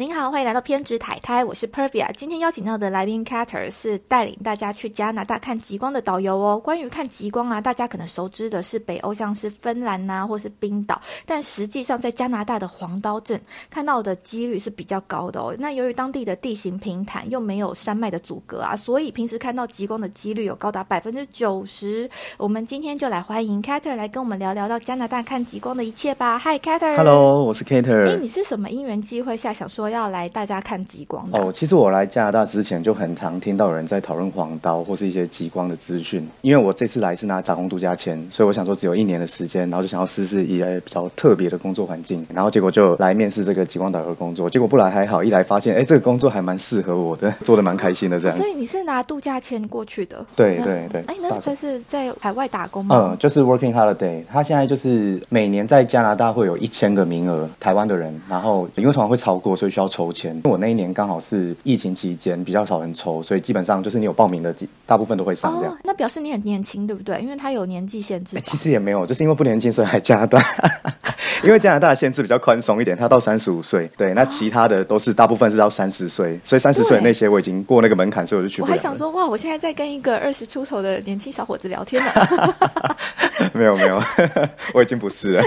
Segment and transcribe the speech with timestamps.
[0.00, 2.10] 您好，欢迎来到偏执太太，我是 Pervia。
[2.16, 6.58] 今天邀请到的来宾 Cater 是带领大家去加拿大看极光的导游哦。
[6.58, 10.98] 关于看极光啊，大家可能熟知的是北欧，像是芬兰呐，或是冰岛。
[11.26, 15.54] 但实际上，在加拿大的黄刀镇看到的几率是比较高的哦。
[15.58, 22.08] 那由于当地的地形平坦，又没有山脉的阻隔啊，所以平时看到极光的几率有高达百分之九十。
[22.38, 26.38] 我们今天就来欢迎 Cater 来跟我们聊聊到加拿大看极光的一切吧。
[26.38, 26.96] Hi Cater。
[26.96, 28.08] Hello，我是 Cater。
[28.08, 29.89] 哎，你是什么因缘机会下想说？
[29.90, 31.52] 要来大家看极光哦。
[31.52, 36.26] 其实我来加拿大之前就很常听到有人在讨论黄刀或是一些极光的资讯。
[36.42, 42.26] 因为我这次来是拿打工度假签，所以我想说只有一年的时间，然后就想要试试一些比较特别的工作环境。
[42.32, 44.48] 然后结果就来面试这个极光导游工作。
[44.48, 48.36] 结果不来还好，一来发现哎，这个工作还蛮适合我的， 做的蛮开心的这样。
[48.36, 50.24] 所以你是拿度假签过去的？
[50.36, 51.02] 对对对。
[51.06, 53.10] 哎，那这是在海外打工吗？
[53.10, 54.22] 嗯，就是 working holiday。
[54.30, 60.38] 他现在就是每年在加拿大会有一千个名额，台湾的人，然后因为通常会超过，所以需要抽签。
[60.44, 65.74] 我那一年刚好是疫情期间，比较少人抽，所以基本上就是你有报名的，大部分都会上这样。
[65.84, 67.18] 那表示你很年轻，对不对？
[67.20, 68.38] 因为他有年纪限制。
[68.44, 70.42] 其实也没有，就是因为不年轻，所以还加拿大。
[71.42, 73.90] 因为加拿大的限制比较宽松一点，他到三十五岁。
[73.96, 78.60] 对，那其他的都是大部分是到三十岁，所以三十岁那些我已经过那个门槛，所以我就去。
[78.60, 82.10] 我还想说，哇，我现在在跟一个二十出头的年轻小伙子聊天呢。
[83.52, 84.02] 没 有没有，
[84.74, 85.42] 我已经不是了。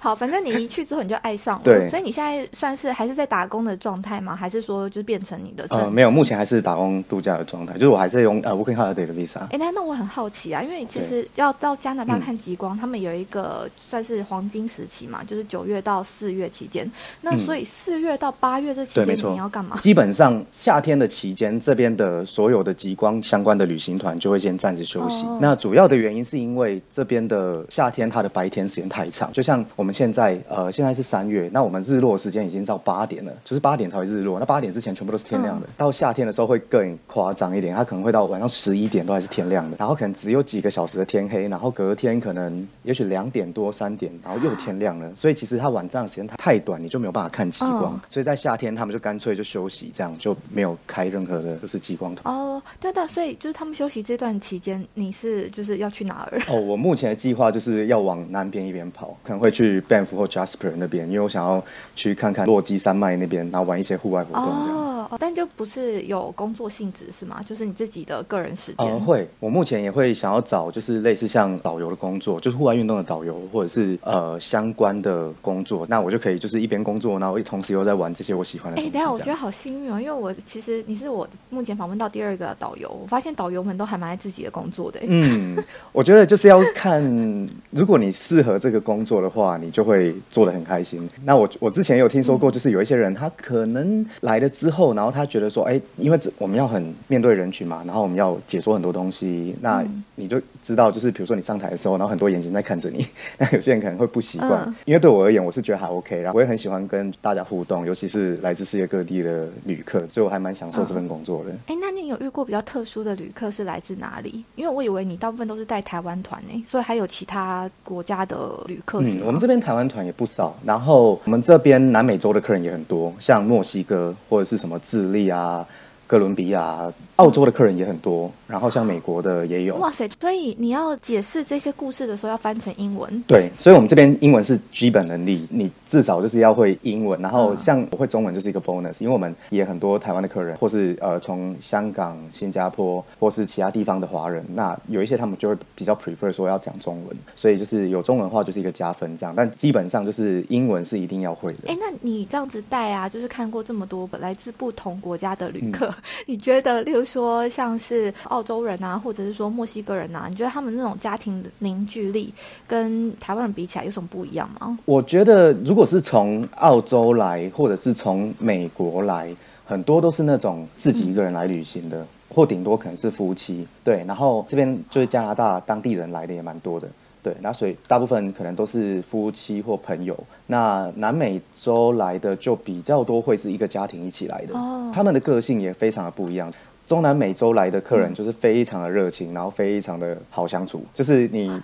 [0.00, 1.62] 好，反正你一去之后你就爱上了。
[1.64, 4.34] 对，所以你现在算是还是在打工的状态吗？
[4.34, 5.66] 还是说就是变成你的？
[5.70, 9.40] 呃，没有，目前还是打工度假的状态，就是我还是用呃 working holiday 的 visa。
[9.50, 16.90] 哎，那那我很好奇啊，因为其实要到加拿大看极光，他们有一个算是黄金时期嘛，就是九月到四月期间。
[17.20, 19.78] 那所以四月到八月这期间你要干嘛？
[19.80, 25.24] 基本上夏天的期间，这边的所有的极光相关的旅行团就会先暂时休息。
[25.40, 34.38] 那主要的原因是因为这边的夏天它的白天时间太长，就像我们现在呃现在是三月，那我们日落时间已经到八点了，就是八点才会日落。
[34.38, 35.66] 那八点之前全部都是天亮的。
[35.76, 45.12] 到夏天的时候会更夸张一点，它可能会到晚上十一点都还是天亮的，然后可能只有几个小时的天黑，然后隔天可能也许两点多三点，然后又天亮了。
[45.14, 48.00] 所以其实它晚上时间太短，你就没有办法看极光。
[48.08, 52.34] 所以在夏天他们就干脆就休息，这样就没有开任何的就是极光团。
[52.34, 56.40] 哦，对的，所以就是他们休息这段期间，你是就是要去哪儿？
[56.48, 61.62] 哦，我目前的计划就是要往南边一边跑，可能会去 Banff 或 Jasper 那边，因为我想要
[61.94, 64.82] 去看看落基山脉那边，然后玩一些户外活动这样。
[65.10, 67.42] 哦，但就不是有工作性质是吗？
[67.46, 68.86] 就是你自己的个人时间？
[68.86, 69.28] 呃，会。
[69.40, 75.84] 我目前也会想要找就是类似像导游的工作，就是户外运动的导游，或者是呃相关的工作。
[75.88, 78.80] 那我就可以就是一边工作，然后同时又在玩这些我喜欢的。
[78.80, 85.00] 哎，等下我觉得好幸运哦，因为我其实你是我目前访问到第二个导游，我发现导游们都还蛮爱自己的工作的。
[85.02, 87.02] 嗯， 我觉得就是要看，
[87.70, 91.06] 如果你适合这个工作的话，你就会做的很开心。
[91.24, 104.74] 那我我之前有听说过，就是有一些人他可能来了之后，然后他觉得说，哎，因为这我们要很面对人群嘛，然后我们要解说很多东西，那你就知道，就是比如说你上台的时候，然后很多眼睛在看着你， 那有些人可能会不习惯。
[104.86, 111.50] 因为对我而言，我是觉得还 OK，然后我也很喜欢跟大家互动，尤其是来自世界各地的旅客，所以我还蛮享受这份工作的。
[111.66, 114.42] 哎，那你有遇过比较特殊的旅客是来自哪里？
[114.54, 119.00] 因为我以为你大部分都是带台湾团呢，所以还有其他国家的旅客。
[119.02, 125.66] 嗯，我们这边台湾团也不少，然后我们这边南美洲的客人也很多，像墨西哥或者是什么智利啊。
[126.04, 129.76] 哥伦比亚、澳洲的客人也很多，然后像美国的也有。
[129.76, 130.08] 哇塞！
[130.20, 133.22] 所以你要解释这些故事的时候，要翻成英文。
[133.28, 137.20] 对，所以我们这边英文是基本能力，你至少就是要会英文。
[137.22, 149.32] 然后像我会中文就是一个 bonus，因为我们也很多台湾的客人，或是呃从香港、新加坡或是其他地方的华人，那有一些他们就会比较 prefer 说要讲中文，所以就是有中文话就是一个加分这样。
[149.36, 151.58] 但基本上就是英文是一定要会的。
[151.68, 155.88] 哎，那你这样子带啊，就是看过这么多来自不同国家的旅客。
[156.26, 162.32] 你觉得，例如说像是澳洲人啊，或者是说墨西哥人啊，你觉得他们那种家庭凝聚力
[162.66, 164.78] 跟台湾人比起来有什么不一样吗？
[164.86, 169.34] 我觉得，如果是从澳洲来，或者是从美国来，
[169.66, 173.66] 很多都是那种自己一个人来旅行的，或顶多可能是夫妻。
[173.84, 176.88] 对，然后这边就是加拿大当地人来的也蛮多的。
[177.22, 180.18] 对，那所以大部分可能都是夫妻或朋友。
[180.46, 184.58] 那南美洲来的就比较多，会是一个家庭一起来的。
[184.58, 186.52] 哦，他们的个性也非常的不一样。
[186.86, 190.84] 中南美洲来的客人就是非常的热情，然后非常的好相处。
[190.92, 191.60] 就是你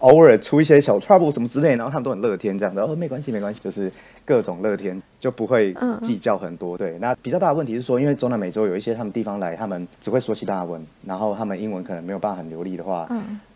[0.00, 2.84] 偶尔出一些小 trouble 什么之类，然后他们都很乐天这样的。
[2.84, 3.90] 哦，没关系，没关系，就是
[4.24, 6.78] 各种乐天，就不会计较很多。
[6.78, 13.08] 对，那比较大的问题是说，因为中南美洲有一些他们地方来，他们只会说西班牙文，然后他们英文可能没有办法很流利的话。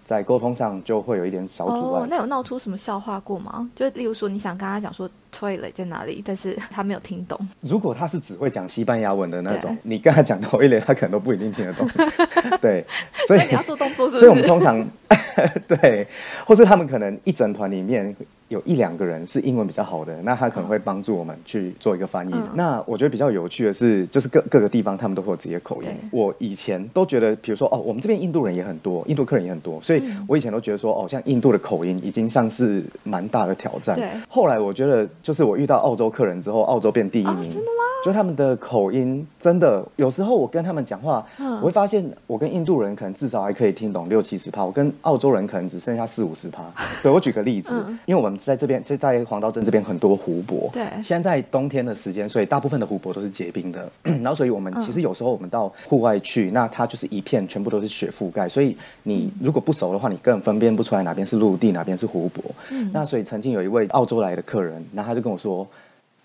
[0.03, 2.03] 在沟通上就会有一点小阻碍。
[2.03, 3.71] 哦，那有闹出什么笑话过吗？
[3.73, 7.39] 就例如说，你想跟他讲说 toilet 在哪里，但是他没有听懂。
[7.61, 11.89] 如果他是只会讲西班牙文的那种，你跟他讲 toilet，他可能都不一定听得懂。
[12.61, 12.85] 对，
[13.27, 14.21] 所以你要做动作是不是？
[14.21, 14.87] 所以我们通常
[15.67, 16.07] 对，
[16.47, 18.15] 或是他们可能一整团里面
[18.49, 22.33] 有一两个人是英文比较好的，那他可能会帮助我们去做一个翻译。
[22.33, 25.89] 嗯那我觉得比较有趣的是，就是各各个地方他们都会有自己的口音。
[26.11, 34.07] 我以前都觉得，比如说哦，我们这边印度人也很多，印度客人也很多，所以嗯我以前都觉得说，哦，像印度的口音已经像是蛮大的挑战对。
[34.29, 37.51] 后来我觉得，就是我遇到澳洲客人之后，澳洲变第一啊名。
[37.51, 37.83] 真的吗？
[38.05, 46.65] 就他们的口音真的，有时候我跟他们讲话，嗯我会发现我跟印度人可能至少还可以听懂六七十趴，我跟澳洲人可能只剩下四五十趴。
[47.01, 62.43] 对我举个例子，嗯因为我们在这边，就在黄道镇这边很多湖泊，对现在在冬天的时间，所以大部分的湖泊都是结冰的， 然后所以我们嗯其实有时候我们到户外去，那它就是一片全部都是雪覆盖，所以你嗯如果不熟的话，你根本分辨不出来哪边是陆地，哪边是湖泊。
[62.73, 65.68] 嗯那所以曾经有一位澳洲来的客人，然后他就跟我说，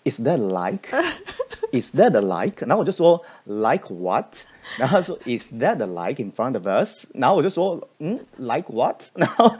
[0.04, 2.66] Is that like？Is that a like？
[2.66, 4.26] 然后我就说 like what？
[4.78, 7.06] 然后他说 Is that a like in front of us？
[7.14, 9.04] 然后我就说嗯，like what？
[9.14, 9.56] 然后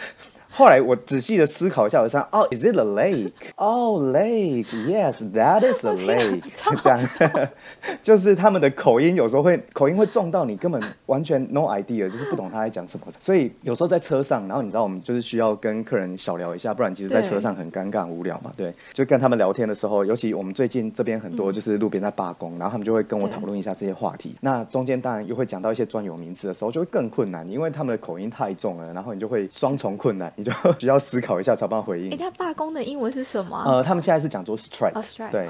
[0.57, 3.31] 后来我仔细的思考一下，我想哦，Is it a lake？
[3.57, 6.42] 哦、lake，yes，that is a lake。
[6.56, 7.50] 超这样，
[8.01, 13.06] 就是他们的口音有时候会口音会重到你根本完全 no idea，就是不懂他在讲什么。
[13.21, 18.51] 所以有时候在车上，然后你知道我们就是需要跟客人小聊一下，不然其实在对车上很尴尬很无聊嘛。
[18.57, 24.36] 对，就跟他们聊天的时候，尤其我们最近这边很多就是路边在罢工，然后他们就会跟我对讨论一下这些话题。
[24.42, 32.17] 那中间当然又会讲到一些专有名词的时候，就会更困难，因为他们的口音太重了，然后你就会双重困难，你就 需要思考一下才有办法回应哎，。
[32.17, 33.63] 他罢工的英文是什么啊？
[33.65, 34.94] 呃，他们现在是讲做 strike，、
[35.29, 35.49] 对，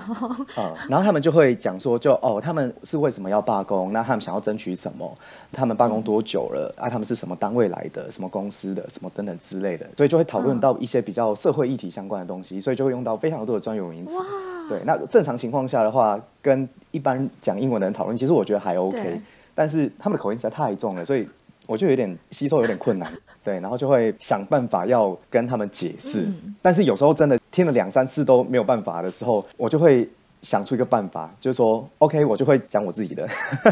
[0.56, 3.94] 呃，然后他们就会讲说就，哦，他们是为什么要罢工？
[3.94, 5.14] 那他们想要争取什么？
[5.52, 6.74] 他们罢工多久了？
[6.78, 8.10] 啊，他们是什么单位来的？
[8.12, 8.88] 什么公司的？
[8.90, 14.16] 什么等等之类的，所以就会讨论到一些比较社会议题相关的东西，所以就会用到非常多的专有名词。
[14.16, 14.26] 哇，
[14.70, 19.22] 对，那正常情况下的话，跟一般讲英文的人讨论，其实我觉得还 OK，对
[19.54, 21.28] 但是他们的口音实在太重了，所以
[21.68, 23.12] 我就有点吸收有点困难。
[23.44, 30.10] 对，然后就会想办法要跟他们解释，嗯但是有时候真的听了两三次都没有办法的时候，我就会。
[30.42, 33.28] 想出一个办法，就是说，OK，我就会讲我自己的，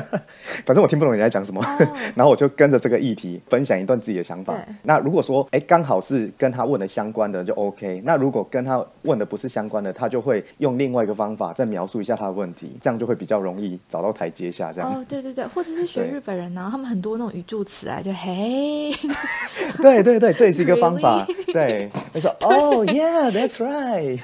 [0.66, 4.56] 反正我听不懂你在讲什么，哦 然后我就跟着这个议题分享一段自己的想法。
[4.84, 8.02] 那如果说，哎，刚好是跟他问的相关的，就 OK。
[8.04, 14.74] 那如果跟他问的不是相关的，他就会用另外一个方法再描述一下他的问题，这样就会比较容易找到台阶下。
[14.74, 18.92] 这样，哦，对对对，或者是学日本人呢，他们很多那种语助词啊，就嘿，
[19.82, 21.26] 对对对，这也是一个方法。
[21.54, 24.20] 对，他说，Oh yeah，that's right。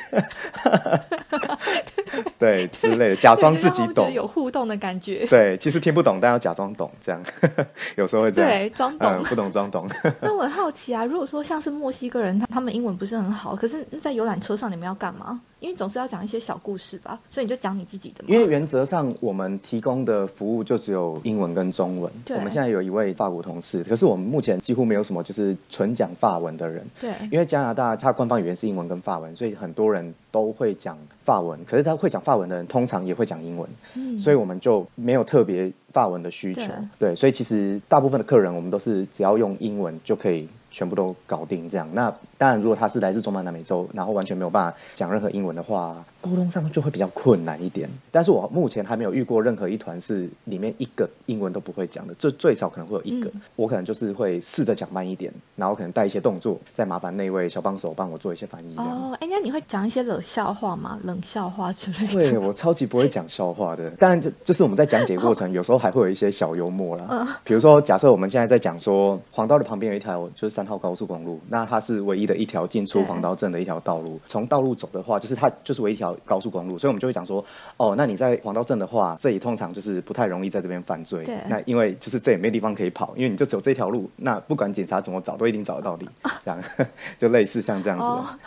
[2.41, 4.11] 对之类的， 假装自己懂。
[4.11, 5.27] 有互动的感觉。
[5.27, 7.21] 对，其实听不懂，但要假装懂，这样
[7.95, 8.49] 有时候会这样。
[8.49, 9.87] 对装懂嗯，不懂装懂。
[10.21, 15.39] 那我很好奇啊，如果说像是墨西哥人，他他们英文不是很好，可是在游览车上你们要干嘛？
[15.61, 18.29] 因为总是要讲一些小故事吧，所以你就讲你自己的嘛。
[18.29, 22.11] 因为原则上我们提供的服务就只有英文跟中文。
[22.25, 26.83] 对我们现在有一位法国同事，可是我们目前几乎没有什么就是纯讲法文的人。
[26.99, 31.63] 对因为加拿大它官方语言是英文跟法文，所以很多人都会讲法文。
[31.65, 36.71] 可是他会讲法文的人，通常也会讲英文，嗯所以我们就没有特别法文的需求。
[36.97, 41.87] 对对，所以其实大部分的客人，我们都是只要用英文就可以全部都搞定这样。
[41.93, 47.89] 那当然，如果他是来自中南南美洲，然后完全没有办法讲任何英文的话，沟通上就会比较困难一点。
[48.11, 53.29] 但是我目前还没有遇过任何一团是里面一个英文都不会讲的，最最少可能会有一个。
[53.29, 58.75] 嗯我可能就是会试着讲慢一点，然后可能带一些动作，再麻烦那位小帮手帮我做一些翻译。
[58.77, 60.99] 哦，哎，那你会讲一些冷笑话吗？
[61.03, 62.37] 冷笑话之类的对？
[62.37, 67.05] 我超级不会讲笑话的，当然这就是我们在讲解过程， 有时候还会有一些小幽默啦。
[67.09, 74.19] 嗯比如说，假设我们现在在讲说黄道的旁边有一条就是三号高速公路，那它是唯一的一条进出黄道镇的一条道路。
[74.27, 77.43] 从道路走的话，就是它就是唯一一条高速公路，所以我们就会讲说，
[77.77, 81.37] 哦，那你在黄道镇的话，这里通常就是不太容易在这边犯罪对。
[81.49, 86.09] 那因为就是这也没地方可以跑，因为你就只有这条路，那不管警察怎么找，都一定找得到你。
[86.45, 86.63] 这样
[87.17, 88.37] 就类似像这样子。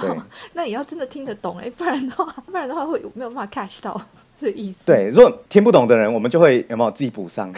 [0.00, 0.16] 对，
[0.54, 4.00] 那也要真的听得懂哎，不然的话，不然的话会没有办法 catch 到
[4.86, 7.52] 对，如果听不懂的人，我们就会有没有自己补上。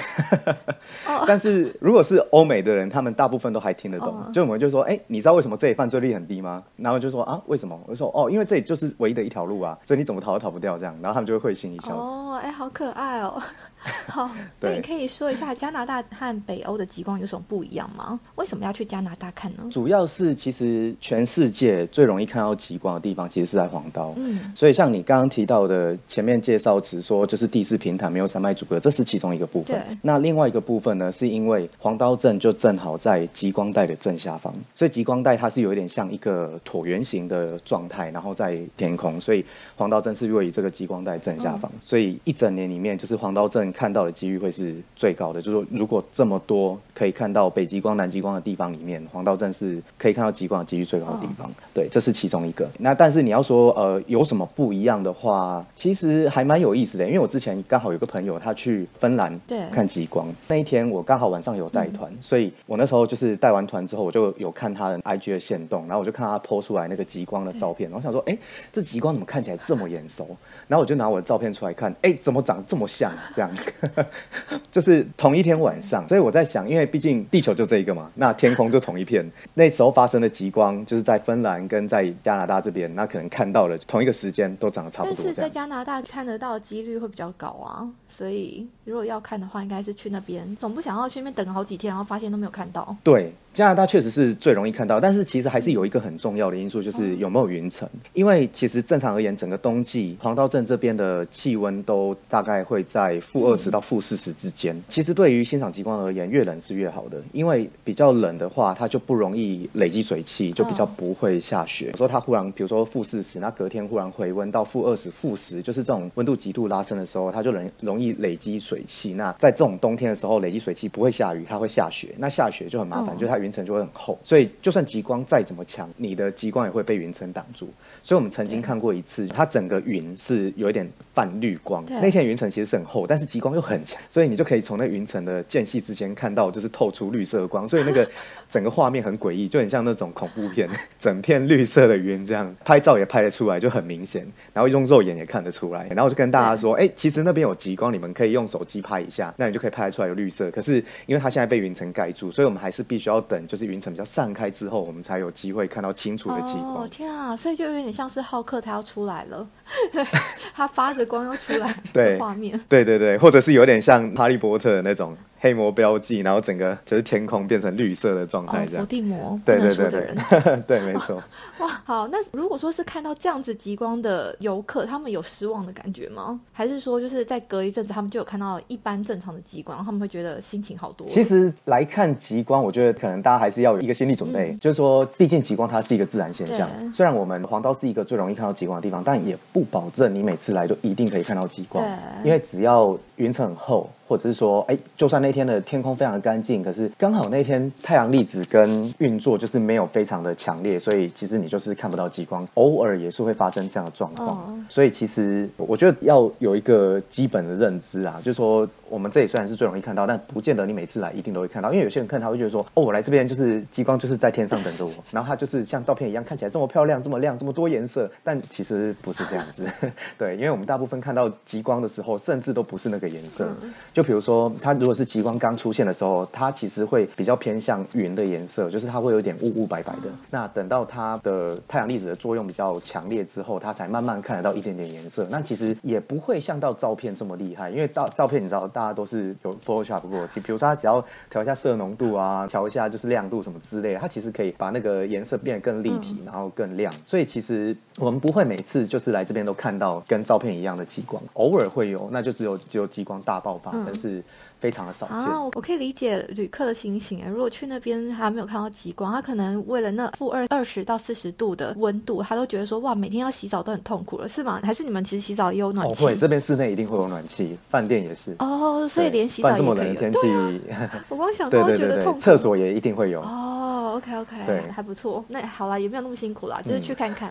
[1.07, 4.09] 哦 但是如果是欧美的人，他们大部分都还听得懂。
[4.09, 6.62] 哦就我们就说，哎、你知道为什么这里犯罪率很低吗？
[6.77, 7.79] 然后就说啊，为什么？
[7.87, 10.95] 我就说哦，因为这里就是唯一的一条路啊，所以你怎么逃都逃不掉这样。
[11.01, 11.95] 然后他们就会会心一笑。
[11.95, 13.41] 哦，哎，好可爱哦。
[14.09, 14.29] 好，
[14.61, 18.19] 那对你可以说一下加拿大和北欧的极光有什么不一样吗？
[18.35, 19.62] 为什么要去加拿大看呢？
[19.71, 24.12] 主要是其实全世界最容易看到极光的地方，其实是在黄刀。
[24.17, 29.79] 嗯，所以像你刚刚提到的前面介绍造词说就是地势平坦，没有山脉阻隔，这是其中一个部分。
[30.01, 39.45] 那另外一个部分呢，是因为黄刀镇就正好在极光带的正下方，所以极光带它是有一点像一个椭圆形的状态，然后在天空，所以
[39.77, 45.41] 黄刀镇是位于这个极光带正下方，所以一整年里面就是黄刀镇看到的几率会是最高的。
[45.41, 51.50] 就是说，如果这么多可以看到北极光、南极光的地方里面，黄道镇是可以看到极光的几率最高的地方。
[51.75, 52.69] 对，这是其中一个。
[52.79, 57.07] 那但是你要说呃有什么不一样的话，其实还蛮有意思的。
[57.07, 68.37] 因为我之前刚好有个朋友他去芬兰看极光，那一天我刚好晚上有带团，所以我那时候就是带完团之后，我就有看他的 IG 的线动，然后我就看他 PO 出来那个极光的照片，然后想说，哎，
[68.73, 70.37] 这极光怎么看起来这么眼熟？
[70.69, 73.12] 然后我就拿我的照片出来看，哎，怎么长这么像？
[73.35, 73.50] 这样，
[74.71, 76.07] 就是同一天晚上。
[76.09, 79.31] 所以我在想，因为毕竟地球就这一个嘛，那天空就同一片。
[79.54, 85.16] 那时候发生的极光，就是在芬兰跟在加拿大这边，那可能看到了同一个时间都长得差不多。
[85.19, 90.57] 但是在加拿大看得到的几率会比较高啊，所以如果要看的话，应该是去那边。
[90.57, 92.97] 总不想要去那边等好几天，然后发现都没有看到。
[93.02, 93.33] 对。
[93.52, 97.87] 加拿大确实是最容易看到，但是其实还是有一个很重要的因素，就是有没有云层。
[98.14, 104.83] 因为其实正常而言，整个冬季黄刀镇这边的气温都大概会在负二十到负四十之间。
[104.88, 111.88] 其实对于欣赏极光而言，越冷是越好的，因为比较冷的话，它就不容易累积水汽，就比较不会下雪。
[111.90, 119.13] 有时候它忽然，比如说负四十，那隔天忽然回温到负二十、负十，就是这种温度极度拉升的时候，它就容容易累积水汽。
[119.13, 122.09] 那在这种冬天的时候，累积水汽不会下雨，它会下雪。
[122.17, 123.43] 那下雪就很麻烦，就是它。
[123.43, 127.69] 云层就会很厚，所以就算极光再怎么强，你的极光也会被云层挡住。
[128.05, 131.85] 所以我们曾经看过一次，它整个云是有一点泛绿光。
[131.89, 137.67] 那天云层其实是很厚，但是极光又很强，所以你就可以从那云层的间隙之间看到，就是透出绿色的光。
[137.67, 138.09] 所以那个
[138.49, 144.25] 整个画面很诡异，就很像那种恐怖片， 整片绿色的云这样拍照也拍得出来，就很明显。
[144.53, 145.89] 然后用肉眼也看得出来。
[145.89, 150.51] 然后我就跟大家说，哎，其实那边有极光，你们可以用手机拍一下，那你就可以拍得出来有绿色。
[150.51, 153.23] 可是因为它现在被云层盖住，所以我们还是必须要。
[153.29, 156.83] 等就是云层比较散开之后，我们才有机会看到清楚的极光。
[156.83, 157.37] 哦天啊！
[157.37, 159.49] 所以就有点像是浩克他要出来了，
[160.53, 165.17] 他发着光要出来，对画面，对对对，或者是有点像哈利波特那种。
[165.43, 168.85] 黑魔标记，然后整个就是天空变成绿色的状态，这样。
[168.85, 171.21] 伏地魔，对对对对， 对，没错。
[171.59, 176.39] 哇，好，那如果说是看到这样子极光的游客，他们有失望的感觉吗？
[176.53, 181.05] 还是说就是在隔一阵子，他们就有看到一般正常的极光，他们会觉得心情好多？
[181.09, 186.71] 其实来看极光，我觉得可能大家还是要有一个心理准备，就是说，毕竟极光它是一个自然现象。
[186.93, 191.85] 虽然我们黄刀是一个最容易看到极光的地方，但也不保证你每次来都一定可以看到极光。
[192.23, 193.91] 因为只要云层很厚。
[194.12, 204.62] 或者是说，哎，就算那天的天空非常的干净，可是刚好那天太阳粒子跟运作就是没有非常的强烈，所以其实你就是看不到极光，偶尔也是会发生这样的状况。
[204.69, 219.67] 所以其实我觉得要有一个基本的认知啊，就是说我们这里虽然是最容易看到，但不见得你每次来一定都会看到，因为有些人看他会觉得说，哦，我来这边就是极光就是在天上等着我，然后它就是像照片一样看起来这么漂亮、这么亮、这么多颜色，但其实不是这样子。
[220.19, 223.49] 对，因为我们大部分看到极光的时候，甚至都不是那个颜色，
[223.93, 224.03] 就。
[224.03, 230.11] 比如说，它如果是极光刚出现的时候，它其实会比较偏向云的颜色，就是它会有点雾雾白白的。
[230.29, 235.27] 那等到它的太阳粒子的作用比较强烈之后，它才慢慢看得到一点点颜色。
[235.31, 240.27] 那其实也不会像到照片这么厉害，因为照照片你知道，大家都是有 Photoshop 过。
[240.35, 246.93] 比如说，它只要调一下色浓度啊，调一下就是亮度什么之类，它其实可以把那个颜色变得更立体，然后更亮。
[247.05, 253.73] 所以其实我们不会每次就是来这边都看到跟照片一样的极光，偶尔会有，那就只有只有极光大爆发。
[253.87, 254.23] 但是
[254.62, 255.42] 非常的少见啊！
[255.57, 257.28] 我可以理解旅客的心情哎。
[257.28, 264.61] 如果去那边还没有看到极光，他可能为了那负二二十到四十度的温度，他都觉得说哇，每天要洗澡都很痛苦了，是吗？
[264.62, 266.04] 还是你们其实洗澡也有暖气？
[266.04, 268.87] 会，这边室内一定会有暖气，饭店也是哦。
[268.88, 269.97] 所以连洗澡也可以。
[269.97, 270.19] 天气，
[271.11, 272.21] 我光想都觉得痛苦。
[272.21, 273.95] 厕所也一定会有哦。
[273.99, 275.25] OK OK，对，还不错。
[275.26, 277.28] 那好了，也没有那么辛苦啦，就是去看看。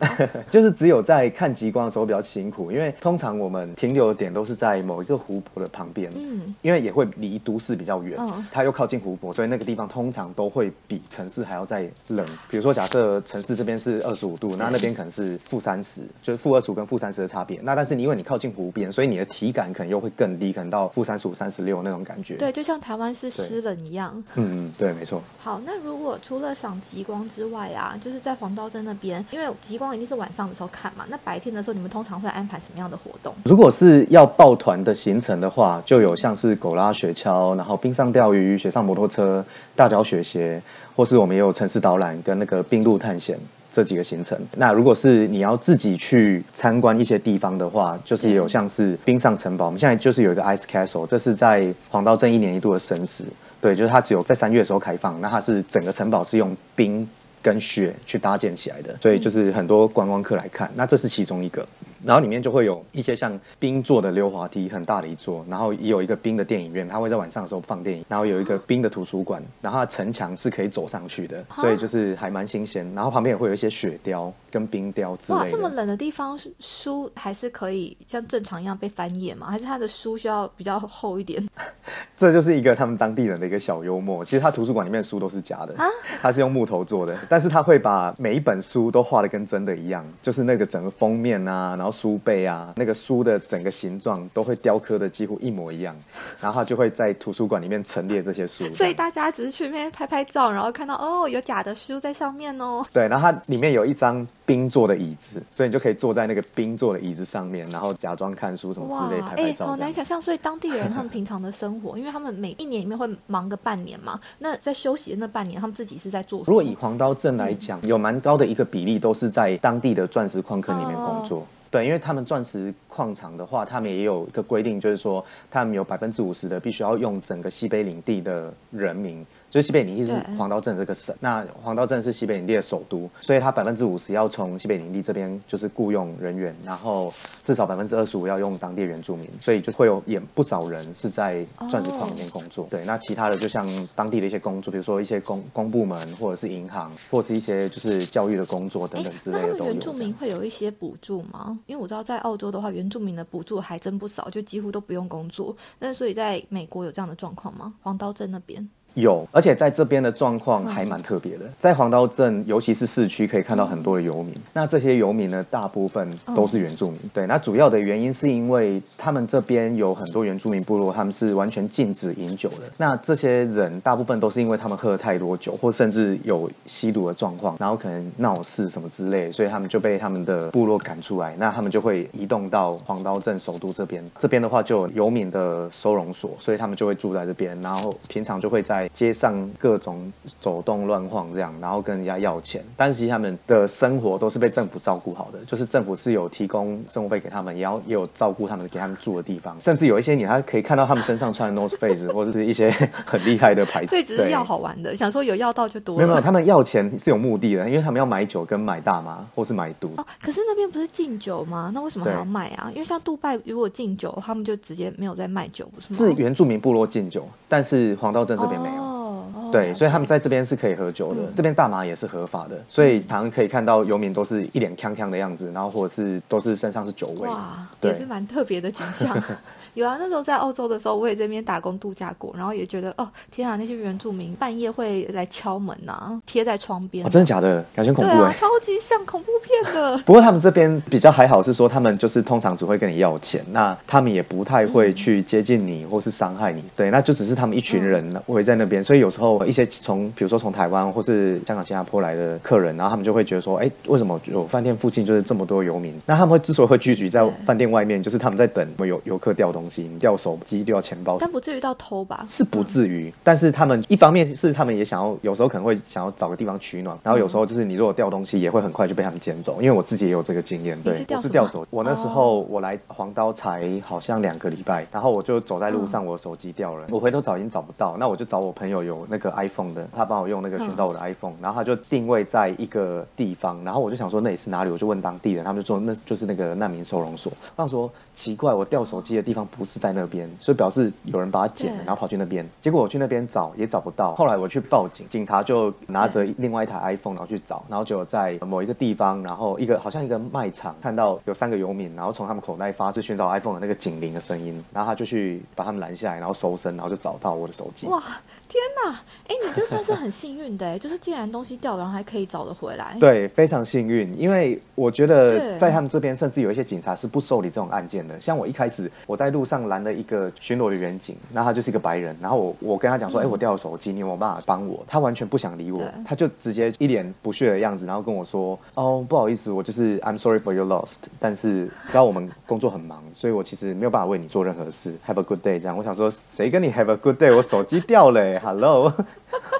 [0.50, 7.08] 就是只有在看极光的时候比较辛苦，因为通常我们停留的点都是在某一个湖泊的旁边，嗯，因为也会。
[7.22, 12.26] 离都市比较远，嗯它又靠近湖泊，所以那个地方通常都会比城市还要再冷。
[12.50, 17.60] 比如说，假设城市这边是二十五度，那那边可能是负三十，就是负二十五跟负三十的差别。
[17.64, 22.36] 那但是因为你靠近湖边，所以你的体感可能又会更低，可能到负三十五、三十六那种感觉。
[22.36, 24.12] 对，就像台湾是湿冷一样。
[24.36, 25.22] 嗯嗯，对，没错。
[25.38, 31.06] 好，那如果除了赏极光之外啊，就是在黄刀镇那边，因为极光一定是晚上的时候看嘛。
[31.10, 33.34] 那白天的时候，你们通常会安排什么样的活动？
[33.46, 40.62] 如果是要抱团的行程的话，就有像是狗拉雪橇，然后冰上钓鱼、雪上摩托车、大脚雪鞋，
[40.96, 43.38] 或是我们也有城市导览跟那个冰路探险。
[43.74, 44.38] 这几个行程。
[44.58, 53.24] 那如果是你要自己去参观一些地方的话，就是也有像是冰上城堡，我们现在就是有一个 Ice Castle，这是在黄道镇一年一度的神事。
[53.62, 57.08] 对，就是它只有在三月的时候开放，那它是整个城堡是用冰
[57.42, 60.70] 跟雪去搭建起来的，所以就是很多观光客来看。
[60.76, 61.66] 那这是其中一个。
[62.04, 72.90] 然后里面就会有一些像冰做的溜滑梯，很大的一座，然后也有一个冰的电影院，它会在晚上的时候放电影，然后有一个冰的图书馆，然后它城墙是可以走上去的，所以就是还蛮新鲜。
[72.94, 75.46] 然后旁边也会有一些雪雕跟冰雕之类的。
[75.46, 79.48] 哇，这么冷的地方，书还是可以像正常一样被翻页吗？
[79.50, 81.46] 还是它的书需要比较厚一点？
[82.18, 84.24] 这就是一个他们当地人的一个小幽默。
[84.24, 85.76] 其实他图书馆里面的书都是假的，
[86.22, 95.96] 他是用木头做的，但是他会把每一本书都画的跟真的一样，就是那个整个封面啊，然后书背啊，那个书的整个形状都会雕刻的几乎一模一样，
[96.40, 98.64] 然后他就会在图书馆里面陈列这些书。
[98.74, 102.86] 所以大家只是去那边拍拍照，然后看到哦有假的书在上面哦。
[102.94, 109.68] 对，然后它里面有一张冰做的椅子，所以你就可以坐在那个冰做的椅子上面，然后假装看书什么之类拍拍照。
[109.68, 116.44] 好难想象，所以当地人他们平常的生活，因为他们每一年里面会忙个半年嘛，那在休息的那半年，他们自己是在做。
[116.46, 121.46] 如果以黄刀镇来讲，有蛮高的一个比例都是在当地的钻石矿坑里面工作。
[121.72, 129.26] 对，因为他们钻石矿场的话，他们也有一个规定，就是说他们有百分之五十的必须要用整个西北领地的人民。
[129.52, 142.66] 就西北领地是黄刀镇这个省，那黄刀镇是西北领地的首都，所以它百分之五十要从西北领地这边就是雇佣人员，然后至少百分之二十五要用当地原住民，所以就会有也不少人是在钻石矿里面工作。
[142.70, 149.74] 对，那其他的就像当地的一些工作，比如说一些公公部门或者是银行，或者是一些就是教育的工作等等之类的都有。
[149.74, 151.60] 原住民会有一些补助吗？
[151.68, 155.54] 因为我知道在澳洲的话，原住民的补助还真不少，就几乎都不用工作。
[155.78, 157.74] 那所以在美国有这样的状况吗？
[157.82, 158.70] 黄刀镇那边？
[158.96, 161.46] 有，而且在这边的状况还蛮特别的。
[161.60, 164.34] 在黄刀镇，尤其是市区，可以看到很多的游民。
[164.54, 167.00] 那这些游民呢，大部分都是原住民。
[167.14, 172.64] 对，那主要的原因是因为他们这边有很多原住民部落，他们是完全禁止饮酒的。
[172.78, 181.34] 那这些人大部分都是因为他们喝了太多酒，或甚至有吸毒的状况，然后可能闹事什么之类，所以他们就被他们的部落赶出来。
[181.38, 184.04] 那他们就会移动到黄刀镇首都这边。
[184.18, 188.81] 这边的话就有游民的收容所，所以他们就会住在这边，然后平常就会在。
[188.90, 202.70] 街上各种走动乱晃这样，然后跟人家要钱，但是他们的生活都是被政府照顾好的，就是政府是有提供生活费给他们，也要也有照顾他们，给他们住的地方，甚至有一些你还可以看到他们身上穿的 North Face 或者是一些
[203.06, 203.88] 很厉害的牌子。
[203.88, 205.98] 所以只是要好玩的，想说有要到就多。
[205.98, 209.92] 没有没有，他们要钱是有目的的，因为他们要买酒跟买大麻或是买毒。
[209.98, 211.72] 哦，可是那边不是禁酒吗？
[211.74, 212.70] 那为什么还要卖啊？
[212.74, 215.98] 因为像杜拜如果禁酒，他们就直接没有在卖酒，不是吗？
[215.98, 219.52] 是原住民部落禁酒，但是黄道镇这边没有。
[219.52, 229.22] 对，所以他们在这边是可以喝酒的，这边大麻也是合法的，所以常常可以看到游民都是一脸康康的样子，然后或者是都是身上是酒味，哇，也是蛮特别的景象。
[229.74, 237.64] 有啊，那时候在澳洲的时候，我也这边打工度假过，然后也觉得哦，天啊，那些原住民半夜会来敲门呐，贴在窗边，真的假的？
[237.74, 239.98] 感觉恐怖哎，超级像恐怖片的。
[240.06, 246.62] 不过他们这边比较还好，是说他们就是通常只会跟你要钱，那他们也不太会去接近你或是伤害你。
[246.76, 255.98] 对，那就只是他们一群人围在那边，所以有时候一些从比如说从台湾或是香港、新加坡来的客人，然后他们就会觉得说，哎，为什么有饭店附近就是这么多游民？
[256.06, 259.61] 那他们会之所以会聚集在饭店外面，就是他们在等游游客调动。
[259.62, 262.24] 东西掉手机掉钱包，但不至于到偷吧？
[262.28, 269.62] 是不至于，但是他们一方面是他们也想要，有时候可能会想要找个地方取暖，然后有时候就是你如果掉东西，也会很快就被他们捡走。
[269.62, 271.66] 因为我自己也有这个经验，对，我是掉手。
[271.70, 287.32] 我那时候我来黄刀才好像两个礼拜，然后我就走在路上，我的手机掉了，我回头找已经找不到，那我就找我朋友有那个 iPhone 的，他帮我用那个寻找我的 iPhone，然后他就定位在一个地方，然后我就想说那里是哪里，我就问当地人，他们就说那就是那个难民收容所。
[287.56, 287.92] 我想说
[288.22, 290.30] 奇怪，我掉手机的地方不是在那边。
[290.40, 292.48] 所以表示有人把它捡了，然后跑去那边。
[292.62, 294.14] 结果我去那边找也找不到。
[294.14, 307.88] 后来我去报警，警察就拿着另外一台 iPhone，然后去找，然后就在某一个地方，然后一个好像一个卖场，看到有三个游民，然后从他们口袋发出寻找 iPhone 的那个警铃的声音，然后他就去把他们拦下来，然后搜身，然后就找到我的手机。
[307.88, 308.04] 哇！
[308.52, 308.92] 天哪，
[309.30, 312.98] 哎，你这算是很幸运的，就是既然东西掉了，然后还可以找得回来。
[313.00, 318.20] 对，非常幸运，因为我觉得在他们这边，甚至有一些警察是不受理这种案件的。
[318.20, 324.84] 像我一开始我在路上拦了一个巡逻的远警，那他就是一个白人，然后我我跟他讲说，哎，我掉了手机，你有没有办法帮我？
[324.86, 334.94] 他完全不想理我，他就直接一脸不屑的样子，然后跟我说，哦，不好意思，我就是 I'm sorry for your lost，但是知道我们工作很忙，所以我其实没有办法为你做任何事。
[335.08, 335.78] Have a good day，这样。
[335.78, 337.34] 我想说，谁跟你 Have a good day？
[337.34, 338.94] 我手机掉了，Hello。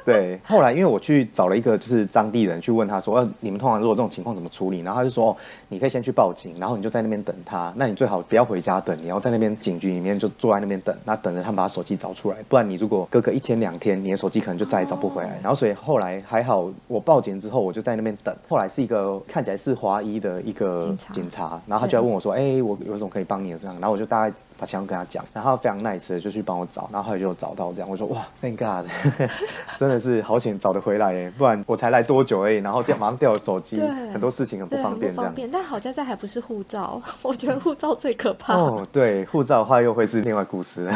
[0.04, 4.80] 对，后来因为我去找了一个就是当地人去问他说，呃，你们通常如果这种情况怎么处理？
[4.80, 5.38] 然后他就说，哦，
[5.70, 7.72] 你可以先去报警，然后你就在那边等他。
[7.76, 12.38] 那你最好不要回家等，你要在那边警局里面就坐在那边等，那等着他们把手机找出来。
[12.50, 15.40] 不然你如果隔个一天两天，你的手机可能就再也找不回来。
[15.42, 18.36] 然后所以后来还好，我报警之后我就在那边等。
[18.50, 23.76] 后来是一个看起来是华裔的一个警察，然后他就来问我说，哎，我有什么可以帮你的这样？
[23.76, 24.36] 然后我就大概。
[24.62, 27.90] 把情况跟他讲，然后非常 nice 的就去帮我找，然后后来就找到这样。
[27.90, 28.88] 我说哇，Thank God，
[29.80, 33.82] 真的是好险找得回来耶，不然我才来多久哎，然后掉马上掉了手机，
[34.14, 35.34] 很多事情很不方便这样。
[35.52, 38.54] 但好在在还不是护照， 我觉得护照最可怕。
[38.54, 40.94] 哦，对，护照的话又会是另外故事。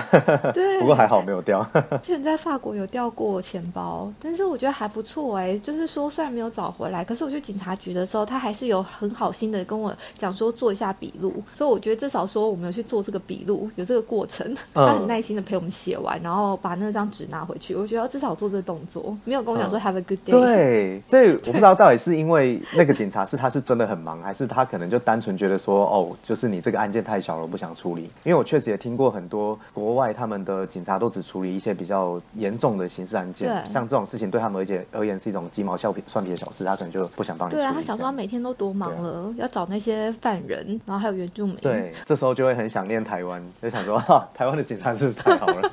[0.53, 1.67] 对，不过还好没有掉。
[2.03, 13.54] 之前在法国有掉过钱包，但是我觉得还不错哎，就是说虽然没有找回来，可是我去警察局的时候，他还是有很好心的跟我讲说做一下笔录，所以我觉得至少说我们有去做这个笔录。
[13.75, 17.75] 有这个过程， 他很耐心的陪我们写完，然后把那张纸拿回去。
[17.75, 20.31] 我觉得至少做这个动作，没有跟我讲说 have a good day。
[20.31, 28.03] 对，所以 我不知道到底是因为那个警察是他是真的很忙， 还是他可能就单纯觉得说哦，就是你这个案件太小了，我不想处理。
[28.23, 37.53] 因为我确实也听过很多国外他们的警察都只处理一些比较严重的刑事案件，像这种事情对他们而且而言是一种鸡毛蒜皮蒜皮的小事，他可能就不想帮你。
[37.53, 41.55] 对啊，他想说他每天都多忙了，要找那些犯人，然后还有原住民。
[41.57, 43.44] 对，这时候就会很想念台湾。
[43.61, 43.99] 就想说，
[44.33, 45.71] 台湾的警察是太好了。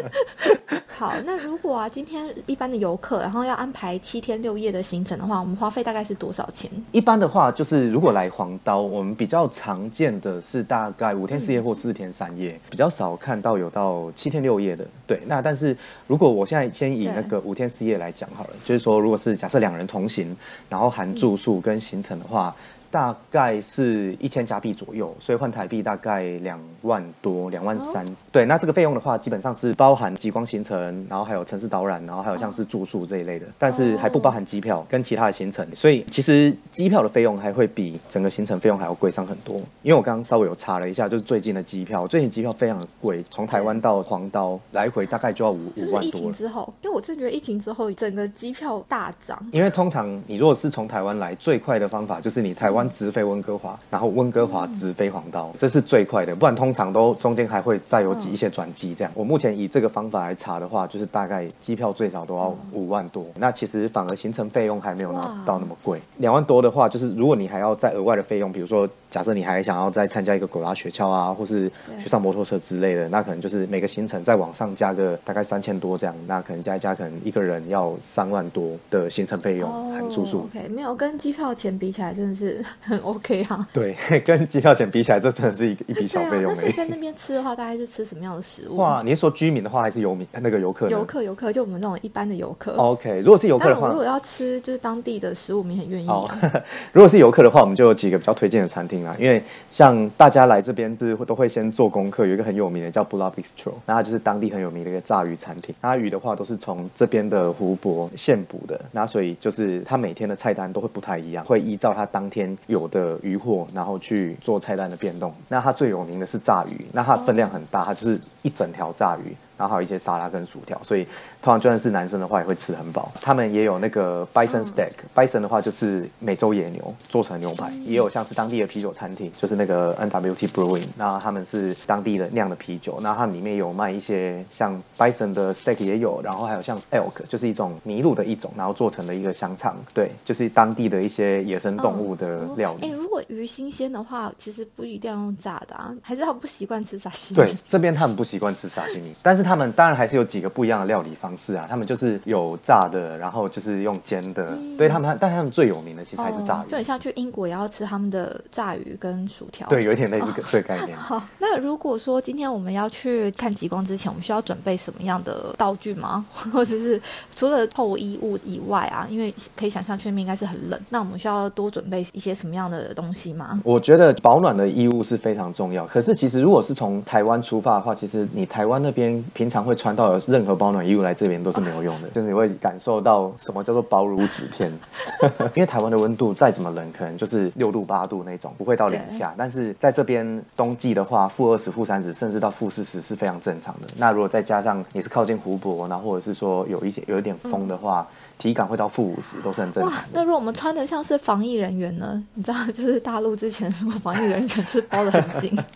[0.88, 6.70] 好，那如果啊，今天一般的游客，然后要安排七天六夜的行程的话，我们花费大概是多少钱？
[6.92, 14.86] 一般的话，就是如果来黄刀，我们比较常见的是大概五天四夜或四天三夜，比较少看到有到七天六夜的。
[15.06, 15.74] 对，那但是
[16.06, 20.36] 如果我现在先以那个五天四夜来讲好了，就是说，如果是假设两人同行，
[20.68, 22.54] 然后含住宿跟行程的话。
[22.90, 28.04] 大概是一千加币左右，所以换台币大概两万多，两万三。
[28.32, 35.64] 对，那这个费用的话，基本上是包含极光行程，然后还有城市导览，然后还有像是住宿这一类的，但是还不包含机票跟其他的行程。
[35.74, 39.54] 所以其实机票的费用还会比整个行程费用还要贵上很多。
[39.82, 46.02] 因为我刚刚稍微有查了一下，就是最近的机票，最近机票非常的贵，从台湾到黄刀来回大概就要五五万多。
[46.02, 49.40] 疫情之后，因为我真的觉得疫情之后整个机票大涨。
[49.52, 52.79] 因为通常你如果是从台湾来，最快的方法就是你台湾。
[52.88, 56.34] 直飞温哥华，然后温哥华直飞黄刀，这是最快的。
[56.34, 59.12] 不然通常都中间还会再有几一些转机这样。
[59.14, 63.26] 我目前以这个方法来查的话，就是大概机票最少都要五万多。
[63.36, 66.00] 那其实反而行程费用还没有拿到那么贵。
[66.18, 76.14] 两万多的话，就是如果你还要再额外的费用，比如说假设你还想要再参加一个狗拉雪橇啊，或是去上摩托车之类的，那可能就是每个行程再往上加个大概三千多这样。
[76.26, 80.42] 那可能加一加，可能一个人要三万多的行程费用含住宿。
[80.44, 82.64] OK，没有跟机票钱比起来，真的是。
[82.80, 86.54] 很 OK 哈，对， 跟机票钱比起来，这真的是一一笔小费用。
[86.56, 88.76] 那在那边吃的话，大概是吃什么样的食物？
[88.76, 90.26] 哇，你是说居民的话，还是游民？
[90.32, 90.88] 那个游客？
[90.88, 92.72] 游客，游客，就我们那种一般的游客。
[92.74, 96.08] OK，如果是游客的话，如果要吃就是当地的食物，我们很愿意。
[96.92, 99.16] 如果是游客的话，我们就有几个比较推荐的餐厅啦。
[99.18, 105.74] 因为像大家来这边是都会先做功课，有一个很有名的叫 Bula Bistro，那它就是当地很有名的一个炸鱼餐厅。
[105.80, 115.32] 那鱼的话都是从这边的湖泊现捕的，那所以就是它每天的菜单都会不太一样，会依照它当天有的鱼货，然后去做菜单的变动。
[115.48, 119.36] 那它最有名的是炸鱼，那它分量很大，它就是一整条炸鱼。
[119.60, 121.04] 然后还有一些沙拉跟薯条，所以
[121.42, 123.12] 通常就算是男生的话也会吃很饱。
[123.20, 142.88] 他们也有那个 bison steak，bison 的话就是美洲野牛做成牛排，也有像是当地的啤酒餐厅，就是那个 NWT Brewing，那他们是当地的酿的啤酒，那它里面有卖一些像 bison 的 steak 也有，然后还有像 elk，就是一种麋鹿的一种，然后做成的一个香肠，对，就是当地的一些野生动物的料理。
[142.88, 147.42] 哎，如果鱼新鲜的话，其实不一定要用炸的啊，还是他们不习惯吃沙西米。
[147.42, 151.66] 对，这边他们不习惯吃沙西米，但是他们当然还是有几个不一样的料理方式啊。
[151.68, 154.56] 他们就是有炸的，然后就是用煎的。
[154.76, 156.70] 对他们，但他们最有名的其实还是炸鱼。
[156.70, 159.68] 就很像去英国也要吃他们的炸鱼跟薯条。
[159.68, 160.96] 对，有一点类似这个概念。
[160.98, 166.24] 好，那如果说今天我们要去看极光之前，我们需要准备什么样的道具吗？
[166.52, 167.00] 或者是
[167.36, 169.06] 除了厚衣物以外啊？
[169.10, 173.60] 因为可以想象去那边应该是很冷，那我们需要多准备一些什么样的东西吗？
[173.64, 175.86] 我觉得保暖的衣物是非常重要。
[175.86, 179.22] 可是其实如果是从台湾出发的话，其实你台湾那边。
[179.40, 184.70] 平常会穿到任何保暖衣物来这边都是没有用的， 就是你会感受到什么叫做薄如纸片。
[185.56, 189.32] 因为台湾的温度再怎么冷，可能就是六度八度那种，不会到零下。
[189.38, 193.88] 但是在这边冬季的话，负二十、负三十，甚至到负四十是非常正常的。
[193.96, 200.04] 那如果再加上你是靠近湖泊，然后或者是说有一些有一点风的话，体感会到负五十都是很正常。
[200.12, 202.22] 那如果我们穿的像是防疫人员呢？
[202.34, 205.58] 你知道，就是大陆之前说防疫人员是包的很紧。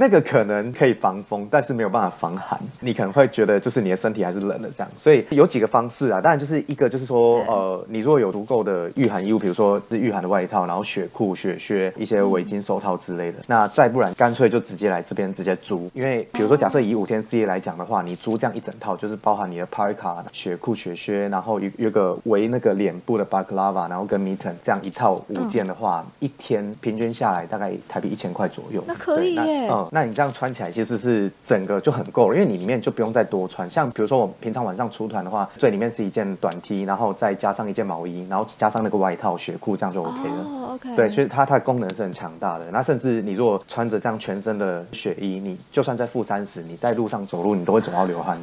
[0.00, 2.56] 那个可能可以防风，但是没有办法防寒。
[2.78, 4.88] 你可能会觉得就是你的身体还是冷的这样。
[4.96, 13.38] 所以有几个方式啊，当然就是一个就是说，呃，你如果有足够的御寒衣物，比如说是御寒的外套，然后雪裤、雪靴、一些围巾、手套之类的。
[13.48, 28.84] 那再不然，干脆就直接来这边直接租，因为比如说假设以五天四夜来讲的话，你租这样一整套，就是包含你的 parka、雪裤、雪靴，然后有有个围那个脸部的 baklava，然后跟 mitten 这样一套五件的话，一天平均下来大概台币一千块左右。
[28.86, 29.68] 那可以耶。
[29.70, 33.68] 嗯，那你这样穿起来其实是整个就很够了，因为你里面就不用再多穿。
[33.70, 40.44] 像比如说我平常晚上出团的话，最里面是一件短 T，然后再加上一件毛衣，然后加上那个外套、雪裤，这样就 OK 了。
[40.44, 40.96] 哦，OK。
[40.96, 42.70] 对，所以它它的功能是很强大的。
[42.70, 48.38] 那甚至你如果穿着这样全身的雪衣，你就算在负三十，你在路上走路，你都会走到流汗。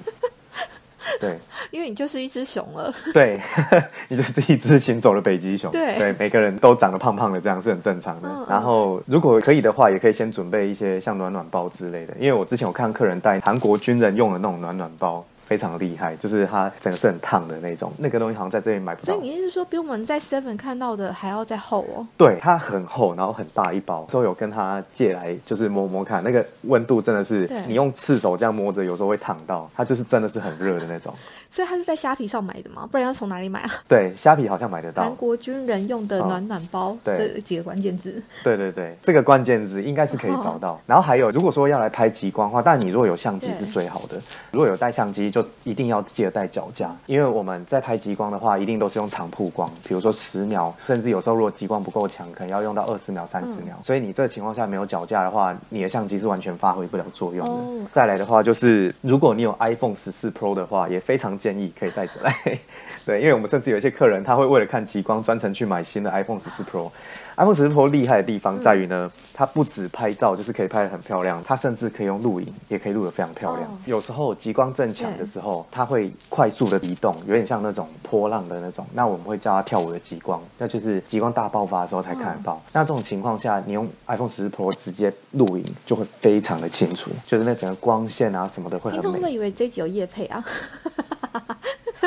[1.20, 1.38] 对，
[1.72, 2.94] 因为你就是一只熊了。
[3.14, 3.40] 对，
[4.10, 5.72] 你就是一只行走的北极熊。
[5.72, 8.30] 对，对，每个人都长得胖胖的，这样是很正常的。
[8.50, 15.26] 然后，如果可以的话，也可以先准备一些像暖暖包之类的，因为我之前有看客人带韩国军人用的那种暖暖包。
[15.46, 19.14] 非常厉害，就是它整个是很烫的那种，那个东西好像在这里买不到。
[19.14, 22.08] 所以你意思说，比我们在 Seven 看到的还要再厚哦？
[22.18, 24.06] 对，它很厚，然后很大一包。
[24.10, 29.70] 之后有跟他借来，就是摸摸看，那个温度真的是，你用赤手这样摸着，有时候会烫到。
[29.76, 31.14] 它就是真的是很热的那种。
[31.52, 32.88] 所以它是在虾皮上买的吗？
[32.92, 33.72] 不然要从哪里买啊？
[33.88, 35.04] 对，虾皮好像买得到。
[35.04, 38.22] 韩国军人用的暖暖包，对这几个关键字。
[38.44, 40.80] 对对对，这个关键字应该是可以 找到。
[40.86, 44.20] 然后还有，如果说要来拍极光的话，但你如果有相机是最好的。
[44.52, 46.06] 如果有带相机，就一定要。
[46.16, 53.78] 记得带脚架，因为我们在拍极光的话，一定都是用长曝光，比如说十秒，甚至有时候如果极光不够强，可能要用到二十秒、三十秒。
[53.84, 57.90] 所以你这个情况下没有脚架的话，你的相机是完全发挥不了作用的。
[57.92, 62.34] 再来的话，就是如果你有 iPhone 十四 Pro 的话，也非常建议可以带着来。
[63.06, 66.90] 对，因为我们甚至有一些客人，他会为了看极光，专程去买新的 iPhone 十四 Pro。
[67.38, 73.68] iPhone 十四 Pro 厉害的地方在于呢，它不止拍照，就是可以拍的很漂亮，它甚至可以用录影，也可以录的非常漂亮。
[73.86, 82.62] 有时候极光正强的时候，它会快速的移动，有点像那种波浪的那种，那我们会叫它跳舞的极光，那就是极光大爆发的时候才看得到。
[82.74, 89.02] 那这种情况下，你用 iPhone 十四 Pro 直接录影，就会非常的清楚，就是那整个光线啊什么的会很美。
[89.04, 90.44] 听众会以为这集有夜配啊？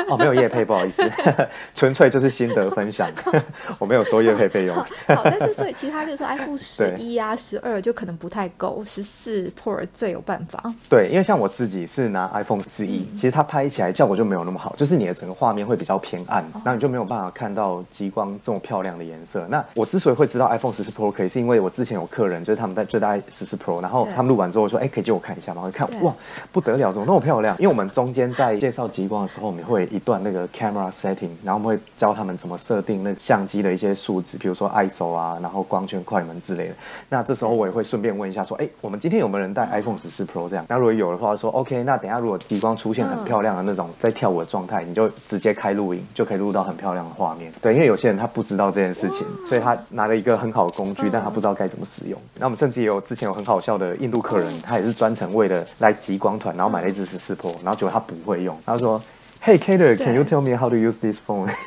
[0.09, 1.03] 哦，没有叶配，不好意思，
[1.75, 3.09] 纯粹就是心得分享，
[3.79, 4.75] 我没有收叶配费用。
[4.75, 4.85] 好，
[5.23, 10.61] 但是所以其他就是说 iPhone 十一啊、十二就可能不太够，十四 Pro 最有办法。
[10.89, 19.45] 对，因为像我自己是拿 iPhone 十一，其实它拍起来效果就没有那么好，就是你的整个画面会比较偏暗，那你就没有办法看到极光这么漂亮的颜色。
[19.49, 25.61] 那我之所以会知道 iPhone 十四 Pro 可以，是因为我之前有客人，就是他们在最大十四 Pro，然后他们录完之后说，哎，可以借我看一下吗？
[25.65, 26.13] 我看，哇，
[26.51, 27.55] 不得了，怎么那么漂亮？
[27.59, 36.75] 因为我们中间在介绍极光的时候，我们会一段那个 camera setting，然后我们会教他们怎么设定那相机的一些数值，比如说 ISO 啊，然后光圈、快门之类的。
[37.09, 40.65] 那这时候我也会顺便问一下，说，哎，我们今天有没有人带 iPhone 十四 Pro 这样？
[40.69, 47.51] 那如果有的话，说 OK，那等下如果极光出现很漂亮的那种在跳舞的状态，你就直接开录影，就可以录到很漂亮的画面。
[47.61, 52.17] 对，因为有些人他不知道这件事情，所以他拿了一个很好的工具，但他不知道该怎么使用。
[52.35, 59.01] 那我们甚至也有之前有很好笑的印度客人，他也是专程为了来极光团，然后买了一支十四 Pro，然后结果他不会用，他说。
[59.41, 61.49] Hey Kater, can you tell me how to use this phone?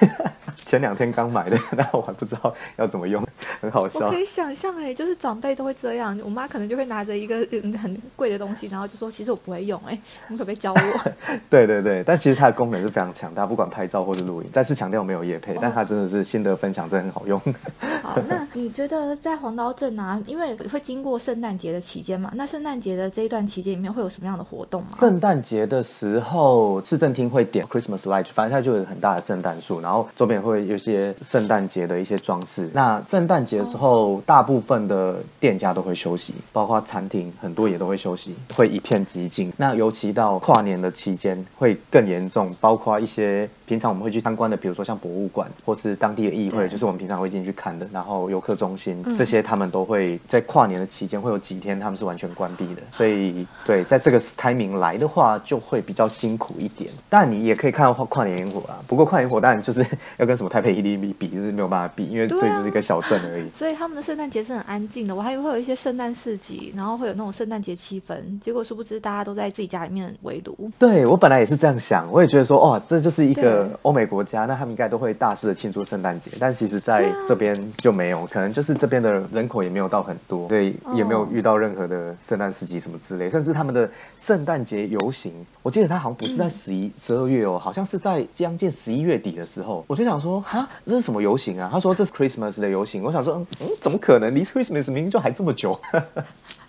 [0.55, 3.23] 前两天刚买的，但我还不知道要怎么用，
[3.61, 4.07] 很好笑。
[4.07, 7.37] 我可以想象哎，就是长辈都会这样，我妈可能就会拿着一个
[7.79, 10.81] 很贵的东西，然后就说：“其实我不会用，哎，你可不可以教我？”
[11.51, 14.51] 对对对，但其实它的功能是非常强大，不管拍照或者录影。
[14.53, 17.39] 再次强调，没有夜配，但它真的是心得分享，真的很好用。
[18.03, 22.31] 好，那你觉得在黄刀镇啊，因为会经过圣诞节的期间嘛？
[22.35, 24.89] 那圣诞节的这一段期间里面会有什么样的活动吗？
[24.97, 32.71] 圣诞节的时候，市政厅会点 Christmas light，反正它就有很大的圣诞树，然后周边会有些圣诞节的一些装饰。
[32.73, 39.53] 那圣诞节的时候，大部分的店家都会休息，包括餐厅很多也都会休息，会一片寂静。
[39.57, 47.89] 那尤其到跨年的期间会更严重，包括一些平常我们会去参观的，比如说像博物馆或是当地的议会，就是我们平常会进去看的。
[47.91, 56.91] 然后游客中心这些，他们都会在跨年的期间会有几天他们是完全关闭的，所以对，在这个 timing 来的话就会比较辛苦一点。
[57.09, 59.83] 但你也可以看到跨年烟火啊，不过跨年烟火当然就是
[60.19, 63.49] 要跟什么台北一零比比，就是没有办法比，因为这就是一个小镇而已。
[63.55, 70.71] 所以他们的圣诞节是很安静的，我还以为会有一些圣诞市集，然后会有那种圣诞节气氛，结果殊不知大家都在自己家里面围炉。
[70.79, 77.53] 对我本来也是这样想，我也觉得说，哦，这就是一个欧美国家，那他们应该都会大肆的庆祝圣诞节，但其实在这边。
[77.79, 91.69] 就没有，可能就是这边的人口也没有到很多，所以也没有遇到任何的圣诞市集什么之类，甚至他们的圣诞节游行，我记得他好像不是在十一、十二月哦，好像是在将近十一月底的时候，我就想说，哈，这是什么游行啊？
[91.73, 94.33] 他说这是 Christmas 的游行，我想说，嗯，怎么可能？
[94.35, 95.79] 离 Christmas 明明就还这么久。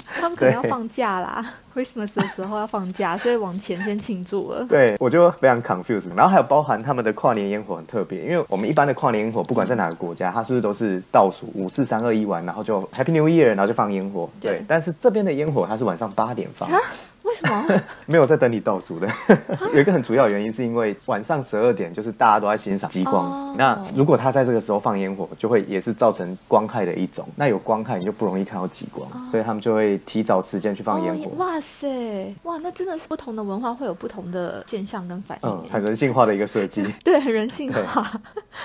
[0.20, 4.66] 他们可能要放假啦，Christmas 的时候要放假，所以往前先庆祝了。
[4.70, 6.13] 对，我就非常 confused。
[6.16, 14.30] 然后还有包含他们的跨年烟火很特别，因为我们一般的跨年烟火，不管在哪个国家，它是不是都是倒数五四三二一完，然后就 Happy New Year，然后就放烟火。
[14.39, 16.70] 对但是这边的烟火它是晚上八点放。
[16.70, 16.78] 啊？
[17.34, 17.82] 为什么？
[18.06, 19.08] 没有在等你倒数的，
[19.74, 27.28] 有一个很主要的原因是因为晚上十二点就是大家都在欣赏极光，哦那如果他在这个时候放烟火，就会也是造成光害的一种。
[27.36, 31.26] 那有光害你就不容易看到极光，所以他们就会提早时间去放烟火。
[31.26, 36.84] 哦哇塞，哇，那真的是不同的文化会有不同的现象跟反应嗯，很人性化的一个设计。
[37.04, 38.04] 对，很人性化。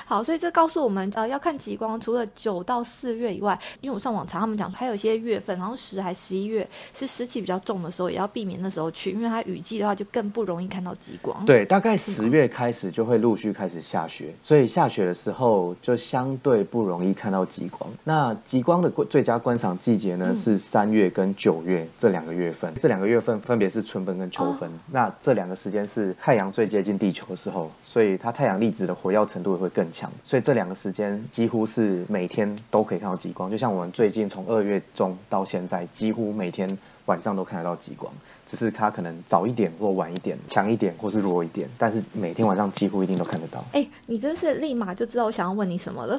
[0.06, 17.90] 好，所以这告诉我们，呃，要看极光，除了九到四月以外，因为我上网查，他们讲还有一些月份，然后十还十一月是湿气比较重的时候，也要避免那时候去，因为它雨季的话就更不容易看到极光。，对，大概十月开始就会陆续开始下雪，所以下雪的时候就相对不容易看到极光。
[18.04, 24.70] 那极光的最佳观赏季节呢、嗯是三月跟九月这两个月份，这两个月份分别是春分跟秋分。
[24.90, 33.50] 那这两个时间是太阳最接近地球的时候，所以它太阳粒子的活跃程度也会更强，所以这两个时间几乎是每天都可以看到极光。
[33.50, 38.12] 就像我们最近从二月中到现在，几乎每天晚上都看得到极光。
[38.50, 43.62] 只是他可能早一点或晚一点，强一点或是弱一点，但是每天晚上几乎一定都看得到。
[43.72, 46.18] 哎，你真是立马就知道我想要问你什么了。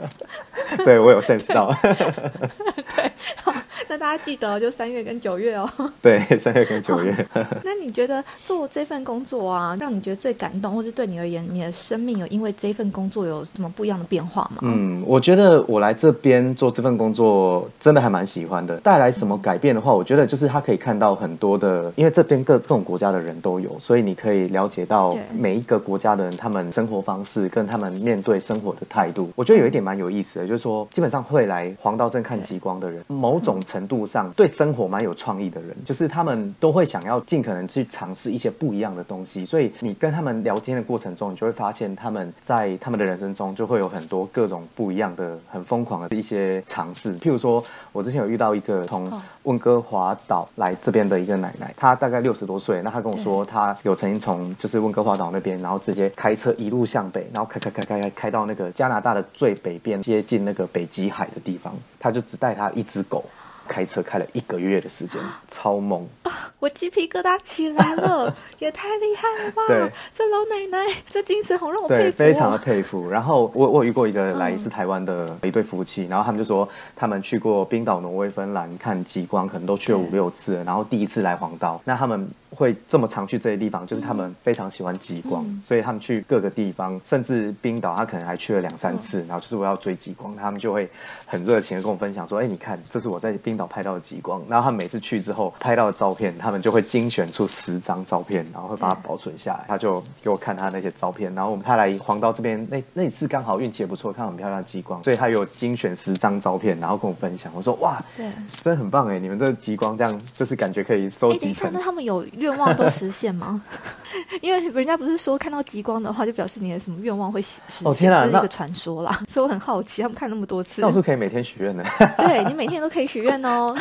[0.84, 3.54] 对我有 sense 到， 对，好，
[3.88, 5.68] 那大家记得就三月跟九月哦。
[6.02, 7.26] 对，三月跟九月。
[7.64, 14.58] 那你觉得做这份工作啊，让你觉得最感动，或是对你而言，你的生命有因为这份工作有什么不一样的变化吗？
[14.62, 18.76] 嗯，我觉得我来这边做这份工作真的还蛮喜欢的。
[18.78, 29.30] 带来什么改变的话，我觉得就是他可以看到很多的，因为这边各各种国家的人都有，所以你可以了解到每一个国家的人他们生活方式跟他们面对生活的态度。
[29.36, 39.44] 我觉得有一点蛮有意思的，就是说基本上会来黄道镇看极光的人，某种程度上对生活蛮有创意的人，就是他们都会想要尽可能去尝试一些不一样的东西。
[39.44, 47.16] 所以你跟他们聊天的过程中，你就会发现他们在他们的人生中就会有很多各种不一样的、很疯狂的一些尝试。
[47.18, 47.62] 譬如说，
[47.92, 63.24] 我之前有遇到一个从哦温哥华岛来这边的一个奶奶，她大概六十多岁，那她跟我说，她有曾经从就是温哥华岛那边，然后直接开车一路向北，然后开开开开开开到那个加拿大的最北边，接近那个北极海的地方，她就只带她一只狗。
[63.68, 66.32] 开车开了一个月的时间，超猛啊。
[66.58, 69.62] 我鸡皮疙瘩起来了， 也太厉害了吧！
[69.68, 73.08] 对，这老奶奶这精神好让我佩对，服、哦，非常的佩服。
[73.08, 81.80] 然后我我遇过一个来嗯自台湾的一对夫妻，然后他们就说他们去过冰岛、挪威、芬兰看极光，可能都去了五六次，然后第一次来黄岛。
[81.84, 90.88] 那他们会这么常去这些地方，就是他们非常喜欢极光，嗯所以他们去各个地方，甚至冰岛，他可能还去了两三次，然后就是我要追极光，他们就会
[91.26, 99.64] 很热情的跟我分享说：“哎，你看，这是我在冰岛拍到的极光。”然后他们每次去之后拍到的照片，他们就会精选出十张照片，然后会把它保存下来。
[99.68, 107.52] 他就给我看他那些照片，然后我们他来黄岛这边那那一次刚好运气也不错，看到很漂亮的极光，所以他有精选十张照片，然后跟我分享。
[107.54, 108.26] 我说：“哇，对。
[108.62, 109.18] 真的很棒哎！
[109.18, 113.62] 你们这个极光这样，就是感觉可以收集成那他们有愿望都实现吗？
[114.40, 119.20] 因为人家不是说看到极光的话，就表示你的什么愿望会实实现，哦天啊这是一个传说啦。
[119.28, 121.84] 所以我很好奇，他们看那么多次那，我是可以每天许愿呢，
[122.16, 123.76] 对你每天都可以许愿哦，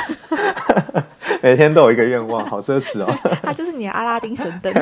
[1.42, 3.40] 每天都有一个愿望，好奢侈哦。
[3.42, 4.74] 它就是你的阿拉丁神灯。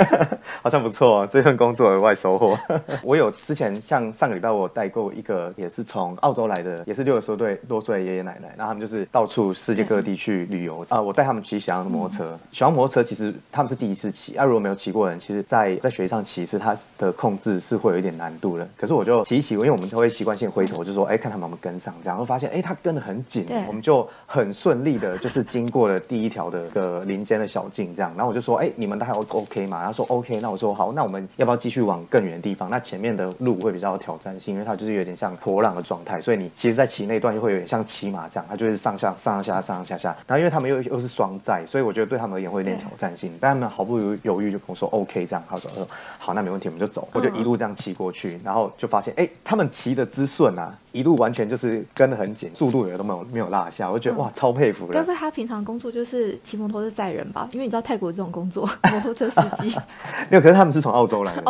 [0.61, 2.57] 好像不错哦，这份工作额外收获。
[3.03, 18.67] 我有之前像上个礼拜我有带过一个也是从澳洲来的，也是六十多岁多岁的爷爷奶奶，然后他们就是到处世界各地去旅游啊、我带他们骑小羊的摩托车，小羊摩托车其实他们是第一次骑，啊如果没有骑过的人，其实在在雪地上骑是它的控制是会有一点难度的。
[18.77, 29.83] 可是我就骑一骑，因为我们都会习惯性回头，就说哎看他们有没有跟上，这样会发现哎他跟得很紧，我们就很顺利的就是经过了第一条的个林间的小径，这样，然后我就说哎你们都还 O O K 吗？
[29.85, 32.69] 他说 OK，那我说好，那我们要不要继续往更远的地方？
[32.69, 40.15] 那前面的路会比较有挑战性，因为它就是有点像波浪的状态，所以你其实，在骑那段又会有点像骑马这样，它就是上下上上下上下下。
[40.27, 43.31] 然后因为他们又又是双载，所以我觉得对他们而言会有点挑战性。
[43.39, 45.87] 但他们毫不犹豫就跟我说 OK 这样，他说他说
[46.19, 47.07] 好，那没问题，我们就走。
[47.13, 55.07] 我就一路这样骑过去，然后就发现哎，他们骑的之顺啊，一路完全就是跟得很紧，速度也都没有没有落下，我就觉得哇超佩服的该不。
[55.07, 57.47] 会他平常工作就是骑摩托车载人吧？
[57.53, 59.73] 因为你知道泰国这种工作， 摩托车司机。
[60.29, 61.43] 没有可是他们是从澳洲来的，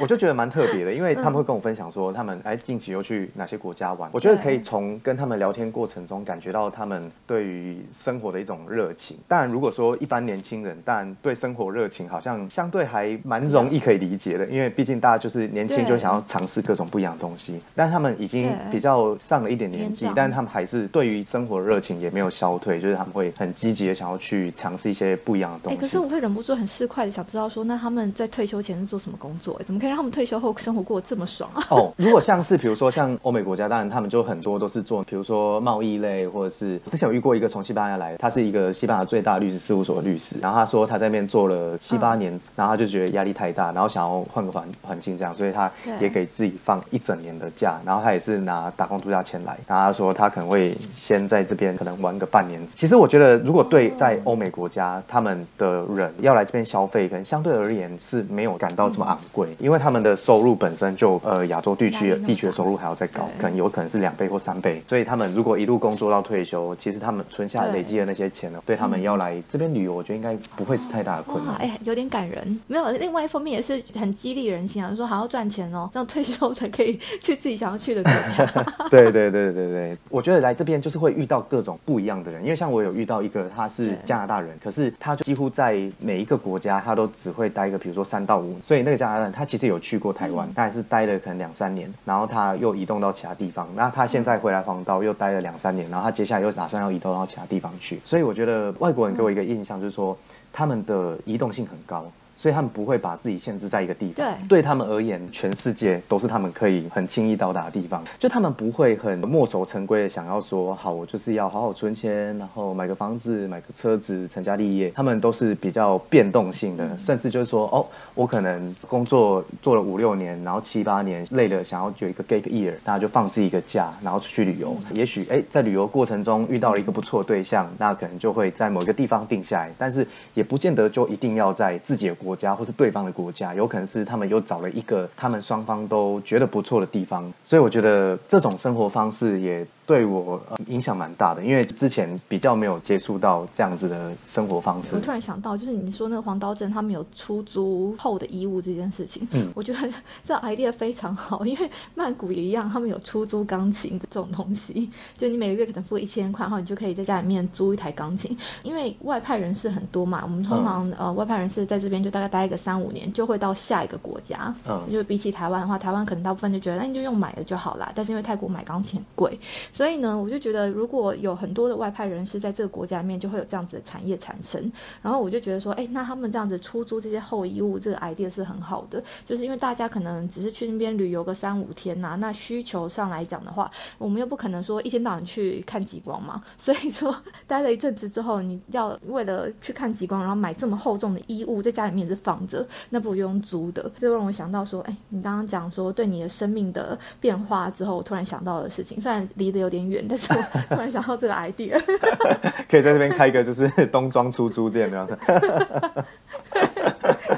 [0.00, 9.16] 我就觉得蛮特别的，因为他们会跟我分享说他们哎近期又去哪些国家玩，我觉得可以从跟他们聊天过程中感觉到他们对于生活的一种热情。
[9.28, 25.78] 当然，如果说一般年轻人，但对生活热情好像相对还蛮容易可以理解的，因为毕竟大家就是年轻就想要尝试各种不一样的东西，但他们已经比较上了一点年纪，但他们还是对于生活热情也没有消退，就是他们会很积极的想要去尝试一些不一样的东西。
[25.78, 29.60] 可是我会忍不住很市侩的想知道说，那他们在退休前是做什么工作？
[29.66, 31.62] 怎么可以让他们退休后生活过得这么爽啊？
[31.68, 45.68] 哦，如果像是比如说像欧美国家，当然他们就很多都是做，比如说贸易类，或者是之前有遇过一个从西班牙来，他是一个西班牙最大律师事务所的律师，然后他说他在那边做了七八年，然后他就觉得压力太大，然后想要换个环环境这样，所以他
[45.98, 52.64] 也给自己放一整年的假，然后他也是拿打工度假签来，然后他说他可能会先在这边可能玩个半年。
[52.76, 71.54] 其实我觉得如果对在欧美国家他们的人要来这边消费，可能相对而言是没有感到这么昂贵，因为他们的收入本身就呃亚洲地区地区的收入还要再高，可能有可能是两倍或三倍，所以他们如果一路工作到退休，其实他们存下累积的那些钱呢，对他们要来这边旅游，我觉得应该不会是太大的困难。
[71.56, 72.60] 哎，有点感人。
[72.66, 78.64] 没有，另外一方面也是很激励人心啊，说好好赚钱哦，这样退休才可以去自己想要去的国家。
[78.90, 100.16] 对对对对对，我觉得来这边就是会遇到各种不一样的人，因为像我有遇到一个他是加拿大人，可是他就几乎在每一个国家他都只会待个，比如说三到五，所以那个加拿大人他其实有去过台湾，他还是待了可能两三年，然后他又移动到其他地方，那他现在回来黄岛又待了两三年，然后他接下来又打算要移动到其他地方去，所以我觉得外国人给我一个印象就是说
[100.54, 102.10] 他们的移动性很高。
[102.36, 104.14] 所以他们不会把自己限制在一个地方。
[104.14, 108.02] 对，对他们而言，全世界都是他们可以很轻易到达的地方。
[108.18, 114.90] 就他们不会很墨守成规的想要说，好，我就是要好好存钱，然后买个房子、买个车子，成家立业。
[114.94, 124.76] 他们都是比较变动性的，甚至就是说，哦，我可能工作做了五六年，然后七八年累了，想要有一个 gap year，大家就放自己一个假，然后出去旅游。
[124.94, 129.72] 也许，哎，在旅游过程中遇到了一个不错的对象，那可能就会在某一个地方定下来。
[129.78, 132.34] 但是也不见得就一定要在自己的国。
[132.34, 139.64] 家或是对方的国家，有可能是他们又找了一个他们双方都觉得不错的地方，所以我觉得这种生活方式也。
[139.86, 144.94] 对我影响蛮大的，因为之前比较没有接触到这样子的生活方式。
[144.94, 149.78] 我突然想到，就是你说那个黄刀镇他们有出租后的衣物这件事情，嗯，我觉得
[150.24, 158.36] 这 idea 非常好，因为曼谷也一样，他们有出租钢琴这种东西，就你每个月可能付一千块，然后你就可以在家里面租一台钢琴。
[158.62, 164.54] 因为外派人士很多嘛，我们通常呃外派人士在这边就大概待一个三五年，就会到下一个国家。
[164.66, 167.92] 嗯，就是比起台湾的话，台湾可能大部分就觉得那你就用买的就好啦。
[167.94, 169.38] 但是因为泰国买钢琴贵。
[169.74, 174.70] 所以呢，我就觉得如果有很多的外派人士在这个国家里面，就会有这样子的产业产生。
[175.02, 179.02] 然后我就觉得说，哎，那他们这样子出租这些后衣物，这个 idea 是很好的。
[179.26, 183.68] 就是因为大家可能只是去那边旅游个三五天呐，那需求上来讲的话，
[183.98, 186.40] 我们又不可能说一天到晚去看极光嘛。
[186.56, 187.12] 所以说，
[187.48, 193.90] 待了一阵子之后，你要为了去看极光，然后买这么厚重的衣物在家里面是放着，那不如用租的。
[193.98, 200.04] 这让我想到说，哎，你刚刚讲说对你的生命的变化之后，我突然想到的事情，虽然离得有点远。
[200.08, 201.80] 但是我 突然想到这个 idea，
[202.70, 205.18] 可以在这边开一个就是 冬装出租店这样子，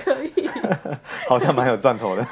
[0.05, 0.51] 可以。
[1.29, 2.25] 好像蛮有赚头的，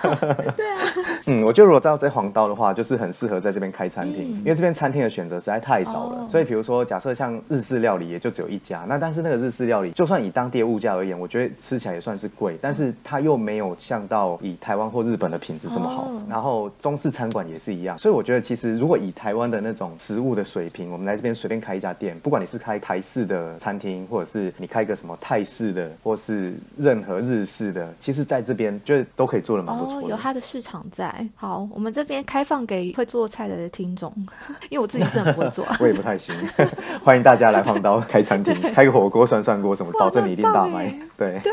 [0.56, 0.82] 对啊，
[1.26, 6.28] 嗯，我觉得如果在在黄刀的话，就是很适合在这边开餐厅，因为这边餐厅的选择实在太少了。
[6.28, 8.84] 所以，比如说，假设像日式料理，也就只有一家。
[8.88, 16.10] 那但是那个日式料理，就算以当地的物价而言，我觉得吃起来也算是贵，但是它又没有像到以台湾或日本的品质这么好。
[16.28, 28.74] 然后中式餐馆也是一样，所以我觉得其实如果以台湾的那种食物的水平，我们来这边随便开一家店，不管你是开台式的餐厅，或者是你开一个什么泰式的，或是任何日式的，其实在这边。
[28.84, 31.13] 觉得都可以做的蛮不错的，有它的市场在。
[31.34, 34.10] 好，我们这边开放给会做菜的听众，
[34.70, 36.34] 因为我自己是很不会做， 我也不太行。
[37.04, 40.94] 欢迎大家来放刀开餐厅，开个火锅、涮涮锅什么，保证你一定大卖。
[41.16, 41.52] 对对，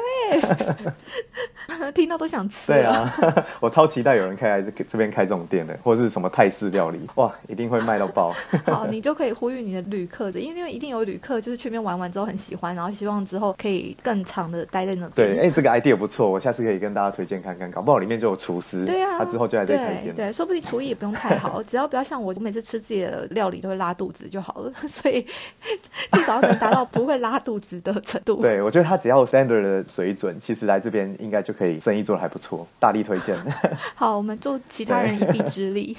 [1.91, 2.71] 听到都想吃。
[2.71, 3.13] 对啊，
[3.59, 8.33] 我超期待有人开来这这边开这种店的，或者是什么泰式料理，哇，一定会卖到爆。
[8.65, 15.35] 好，你就可以呼吁你的旅客的，因为因为一定有旅客就是去那边玩完之后很喜欢，然后希望之后可以更长的待在那边。
[15.35, 18.85] 对，哎，这个 idea 不错，我下次可以跟大家推荐看看，搞不好里面就有厨师。
[18.85, 20.15] 对啊，他之后就在这开店。
[20.15, 24.71] 对，说不定厨艺也不用太好， 只要不要像我，我每次吃自己的料理都会拉肚子就好了。
[24.87, 25.25] 所以
[26.11, 28.41] 至少能达到不会拉肚子的程度。
[28.43, 30.39] 对，我觉得他只要 standard 的水准。
[30.39, 33.35] 其实来这边应该就可以生意做的还不错，大力推荐。
[33.95, 35.97] 好，我们助其他人一臂之力。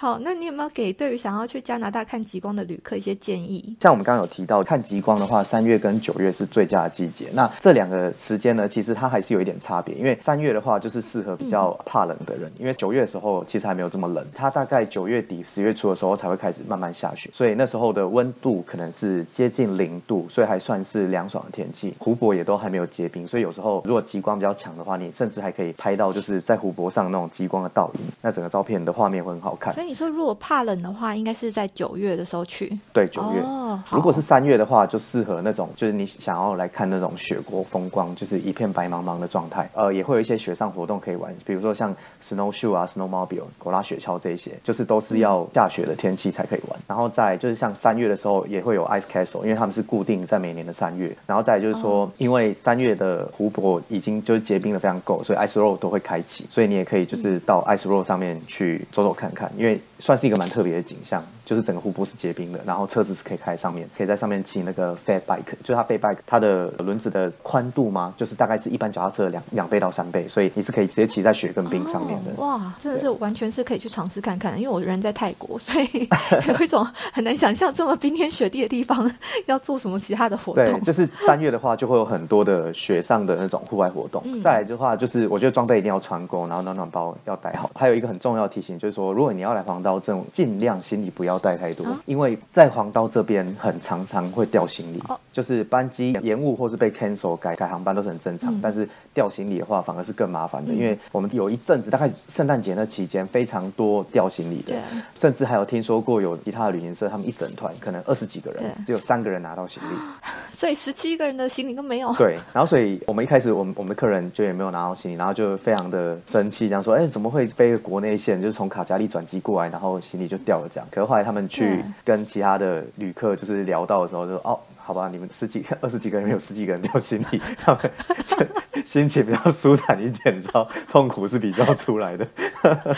[0.00, 3.76] 好，那你有没有给对于想要去加拿大看极光的旅客一些建议？
[3.80, 7.28] 像我们刚刚有提到，看极光的话，三月跟九月是最佳的季节。
[7.34, 9.94] 那这两个时间呢，其实它还是有一点差别。
[9.94, 21.94] 因为三月的话，就是适合比较怕冷的人，因为九月的时候其实还没有这么冷，它大概九月底十月初的时候才会开始慢慢下雪，所以那时候的温度可能是接近零度，所以还算是凉爽的天气。
[21.98, 29.74] 湖泊也都还没有结冰，所以有时候如果极光比较强的话，你甚至还可以拍到就是在湖泊上那种极光的倒影，那整个照片的画面会很好看。
[29.74, 32.78] 所以你说如果怕冷的话，应该是在九月的时候去。
[32.92, 33.40] 对，九月。
[33.40, 39.68] 哦，如果是三月的话，就适合那种就是你想要来看那种雪国风光，就是一片白茫茫的状态。
[39.74, 46.78] 呃，也会有一些雪上活动可以玩，比如说像 snowshoe 啊、snowmobile、狗拉雪橇这些，就是都是要下雪的天气才可以玩。
[46.86, 51.12] 然后再就是像三月的时候也会有 ice castle，因为他们是固定在每年的三月。
[51.26, 72.30] 然后再就是说，因为三月的湖泊已经就是结冰的非常够，所以 ice road 都会开启，所以你也可以就是到 ice road 上面去走走看看，因为算是一个蛮特别的景象，就是整个湖泊是结冰的，然后车子是可以开上面，可以在上面骑那个 fat bike，就是它 fat bike 它的轮子的宽度嘛，就是大概是一般脚踏车的两两倍到三倍，所以你是可以直接骑在雪跟冰上面的。
[72.36, 76.08] 哦哇，真的是完全是可以去尝试看看，因为我人在泰国，所以
[76.48, 79.10] 有一种很难想象这么冰天雪地的地方
[79.46, 80.80] 要做什么其他的活对，动。
[80.82, 84.22] 就是三月的话，就会有很多的雪上的那种户外活动。
[84.26, 87.70] 嗯再来的话，就是我觉得装备一定要穿够，然后暖暖包要带好。
[87.74, 92.00] 还有一个很重要的提醒，就是说，如果你要来黄刀镇，尽量行李不要带太多，啊？
[92.06, 95.18] 因为在黄刀这边很常常会掉行李，哦。
[95.32, 98.60] 就是班机延误或是被 cancel 改改航班都是很正常，嗯。
[98.60, 104.78] 但是掉行李的话反而是更麻烦的，因为我们有一阵子大概圣诞节那期间非常多掉行李的对，
[105.14, 109.94] 甚至还有听说过有其他的旅行社，他们一整团可能二十几个人，只有三个人拿到行李。
[110.52, 112.12] 所以十七个人的行李都没有。
[112.14, 120.88] 对，然后所以我们一开始我们我们的客人就也没有拿到行李，然后就非常的生气，这样说，哎，怎么会飞国内线，就是从卡加利转机过来，然后行李就掉了这样。
[120.90, 127.90] 可是后来他们去跟其他的旅客就是聊到的时候就，说哦，好吧，你们十几二十几个人没有十几个人掉行李， 他们
[128.86, 132.26] 心情比较舒坦一点，你知道，痛苦是比较出来的。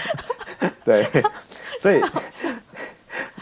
[0.84, 1.06] 对，
[1.80, 2.00] 所以。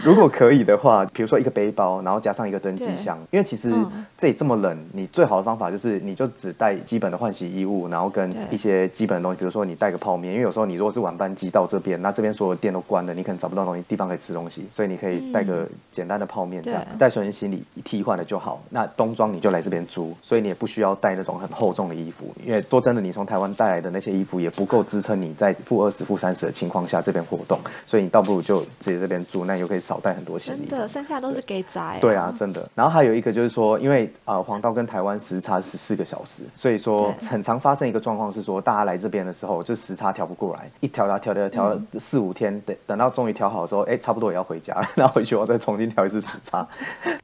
[0.04, 4.06] 如果可以的话，比如说一个背包，然后加上一个登机箱，因为其实嗯。
[4.20, 18.62] 这里这么冷，你最好的方法就是你就只带基本的换洗衣物，然后跟一些基本的东西，比如说你带个泡面，因为有时候你如果是晚班机到这边，那这边所有店都关了，你可能找不到东西地方可以吃东西，所以你可以带个简单的泡面这样，带随身行李替换了就好。
[18.68, 30.66] 那冬装你就来这边租，所以你也不需要带那种很厚重的衣服，因为说真的，你从台湾带来的那些衣服也不够支撑你在负二十、负三十的情况下这边活动，所以你倒不如就直接这边住，那你就可以少带很多行李。
[30.66, 31.98] 真的，剩下都是给仔。
[32.00, 32.68] 对啊，，真的。
[32.76, 46.66] 然后还有一个就是说，因为呃黄道跟台湾时差十四个小时，所以说很常发生一个状况是说，大家来这边的时候就时差调不过来，一调调调调调嗯四五天，等等到终于 调好的时候，哎，差不多也要回家了，然后回去我再重新调一次时差。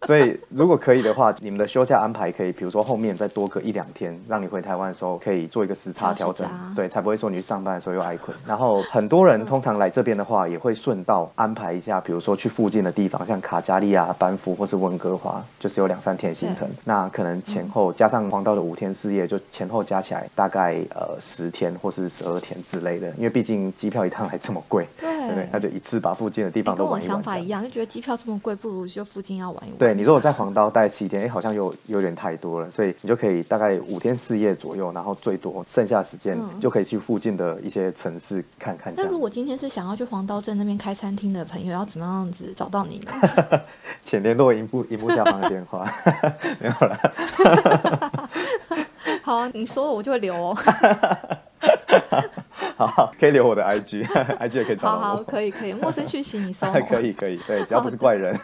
[0.07, 8.37] 所以如果可以的话，你们的休假安排可以，比如说后面再多个一两天，让你回台湾的时候可以做一个时差调整对，才不会说你去上班的时候又挨困。
[8.47, 16.67] 然后很多人通常来这边的话，也会顺道安排一下，比如说去附近的地方，像卡加利亚、班夫或是温哥华，就是有两三天行程。
[16.87, 23.11] 那可能前后加上黄道的五天四夜，就前后加起来大概呃十天或是十二天之类的。
[23.19, 25.49] 因为毕竟机票一趟还这么贵，对对不对？
[25.53, 27.15] 那就一次把附近的地方都玩一玩。
[27.17, 29.79] 想法一样，就觉得机票这么贵，不如就附近要玩一玩。
[29.79, 38.95] 对你如果在黄刀待七天，哎，好像又有点太多了，所以你就可以大概五天四夜左右，然后最多剩下时间嗯就可以去附近的一些城市看看。
[38.97, 43.12] 那如果今天是想要去黄刀镇那边开餐厅的朋友，要怎么样子找到你呢？
[44.03, 45.84] 请联络荧幕荧幕下方的电话，
[46.61, 46.99] 没有了。
[49.22, 50.57] 好啊，你说了我就会留哦。
[52.77, 56.67] 好，可以留我的 IG，IG 也可以找好好，可以可以，陌生讯息你搜。
[56.89, 58.39] 可以可以，对，只要不是怪人，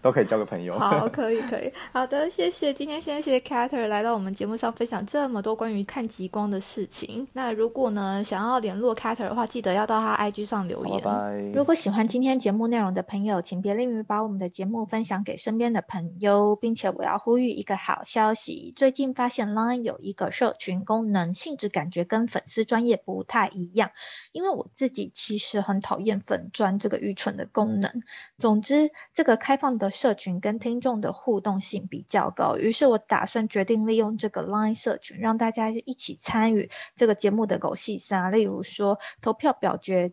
[0.00, 0.78] 都可以交个朋友。
[0.78, 2.72] 好，可以可以，好的，谢谢。
[2.72, 7.26] 今天谢谢 Cater 来到我们节目上分享这么多关于看极光的事情。
[7.32, 11.00] 那如果呢想要联络 Cater 的话，记得要到他 IG 上留，言。
[11.00, 11.52] 拜拜。
[11.54, 23.90] 如果喜欢今天节目内容的朋友，请别吝于把我们的节目分享给身边的朋友，并且我要呼吁一个好消息：最近发现 Line 有一个社群功能，性质感觉跟粉丝专业不太一样。
[24.32, 28.02] 因为我自己其实很讨厌粉钻这个愚蠢的功能。
[28.38, 40.12] 总之，这个开放的社群跟听众的互动性比较高，于是我打算决定利用这个 Line 社群，让大家一起参与这个节目的狗戏三，例如说投票表决。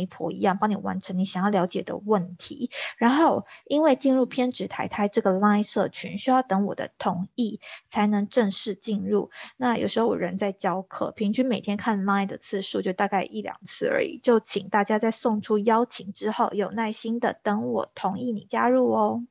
[0.00, 2.70] 媒婆一样，帮你完成你想要了解的问题。
[2.96, 9.30] 然后，因为进入偏执台台这个 Line 社群，需要等我的同意才能正式进入。
[9.58, 14.18] 那有时候我人在教课，平均每天看 Line 的次数就大概一两次而已。
[14.22, 19.26] 就请大家在送出邀请之后，有耐心的等我同意你加入哦。